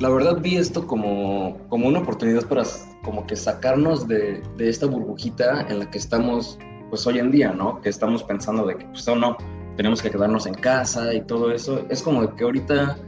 la 0.00 0.08
verdad 0.08 0.40
vi 0.40 0.56
esto 0.56 0.86
como, 0.86 1.58
como 1.68 1.88
una 1.88 2.00
oportunidad 2.00 2.46
para 2.46 2.64
como 3.04 3.26
que 3.26 3.36
sacarnos 3.36 4.08
de, 4.08 4.42
de, 4.56 4.68
esta 4.68 4.86
burbujita 4.86 5.66
en 5.68 5.78
la 5.80 5.90
que 5.90 5.98
estamos 5.98 6.58
pues 6.90 7.06
hoy 7.06 7.18
en 7.18 7.30
día, 7.30 7.52
¿no? 7.52 7.80
Que 7.80 7.88
estamos 7.88 8.22
pensando 8.22 8.66
de 8.66 8.76
que 8.76 8.84
pues 8.86 9.06
o 9.08 9.16
no, 9.16 9.36
tenemos 9.76 10.02
que 10.02 10.10
quedarnos 10.10 10.46
en 10.46 10.54
casa 10.54 11.12
y 11.14 11.20
todo 11.22 11.52
eso. 11.52 11.84
Es 11.90 12.02
como 12.02 12.34
que 12.34 12.44
ahorita 12.44 12.98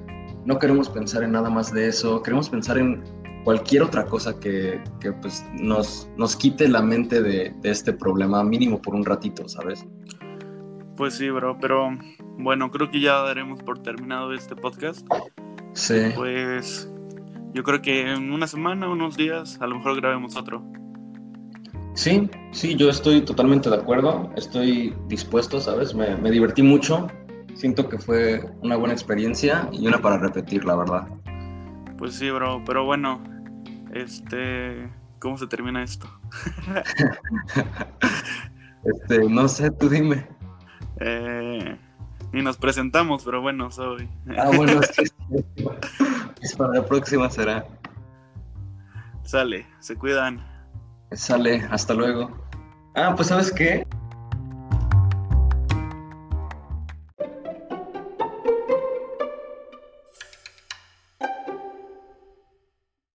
no 0.45 0.59
queremos 0.59 0.89
pensar 0.89 1.23
en 1.23 1.33
nada 1.33 1.51
más 1.51 1.73
de 1.73 1.89
eso, 1.89 2.23
queremos 2.23 2.49
pensar 2.49 2.79
en 2.79 3.03
cualquier 3.45 3.83
otra 3.83 4.05
cosa 4.05 4.39
que, 4.41 4.83
que 5.01 5.13
pues 5.13 5.45
nos, 5.55 6.09
nos 6.17 6.35
quite 6.35 6.69
la 6.69 6.83
mente 6.83 7.23
de, 7.23 7.55
de 7.61 7.71
este 7.71 7.93
problema 7.93 8.43
mínimo 8.43 8.81
por 8.83 8.95
un 8.95 9.05
ratito, 9.05 9.49
¿sabes? 9.49 9.87
Pues 10.97 11.15
sí, 11.15 11.31
bro, 11.31 11.59
pero 11.61 11.91
bueno, 12.39 12.71
creo 12.71 12.91
que 12.91 13.01
ya 13.01 13.15
daremos 13.23 13.63
por 13.63 13.83
terminado 13.83 14.33
este 14.33 14.57
podcast. 14.57 15.07
Sí. 15.75 16.11
Pues 16.15 16.91
yo 17.57 17.63
creo 17.63 17.81
que 17.81 18.13
en 18.13 18.33
una 18.33 18.47
semana, 18.47 18.87
unos 18.87 19.17
días, 19.17 19.59
a 19.63 19.67
lo 19.67 19.77
mejor 19.77 19.97
grabemos 19.97 20.37
otro. 20.37 20.63
Sí, 21.95 22.29
sí, 22.51 22.77
yo 22.77 22.91
estoy 22.91 23.23
totalmente 23.23 23.71
de 23.71 23.77
acuerdo, 23.77 24.31
estoy 24.37 24.95
dispuesto, 25.09 25.59
¿sabes? 25.59 25.95
Me, 25.95 26.17
me 26.17 26.31
divertí 26.31 26.63
mucho, 26.63 27.07
siento 27.55 27.89
que 27.89 27.99
fue 27.99 28.45
una 28.61 28.77
buena 28.77 28.93
experiencia 28.93 29.71
y 29.73 29.87
una 29.87 30.03
para 30.03 30.19
repetir, 30.19 30.67
la 30.67 30.77
verdad. 30.77 31.09
Pues 31.97 32.17
sí, 32.17 32.31
bro, 32.31 32.63
pero 32.67 32.85
bueno, 32.85 33.23
este, 33.95 34.93
¿cómo 35.19 35.39
se 35.39 35.47
termina 35.47 35.83
esto? 35.83 36.07
este, 38.85 39.31
no 39.31 39.49
sé, 39.49 39.71
tú 39.71 39.89
dime. 39.89 40.29
Eh, 41.01 41.79
ni 42.33 42.43
nos 42.43 42.57
presentamos, 42.57 43.25
pero 43.25 43.41
bueno, 43.41 43.71
soy. 43.71 44.09
Ah, 44.37 44.51
bueno, 44.55 44.81
sí, 44.95 45.05
es 46.43 46.55
para 46.57 46.75
la 46.75 46.85
próxima 46.85 47.31
será. 47.31 47.67
Sale, 49.23 49.67
se 49.81 49.97
cuidan. 49.97 50.45
Sale, 51.13 51.67
hasta 51.71 51.95
luego. 51.95 52.31
Ah, 52.95 53.15
pues 53.15 53.29
¿sabes 53.29 53.53
qué? 53.53 53.87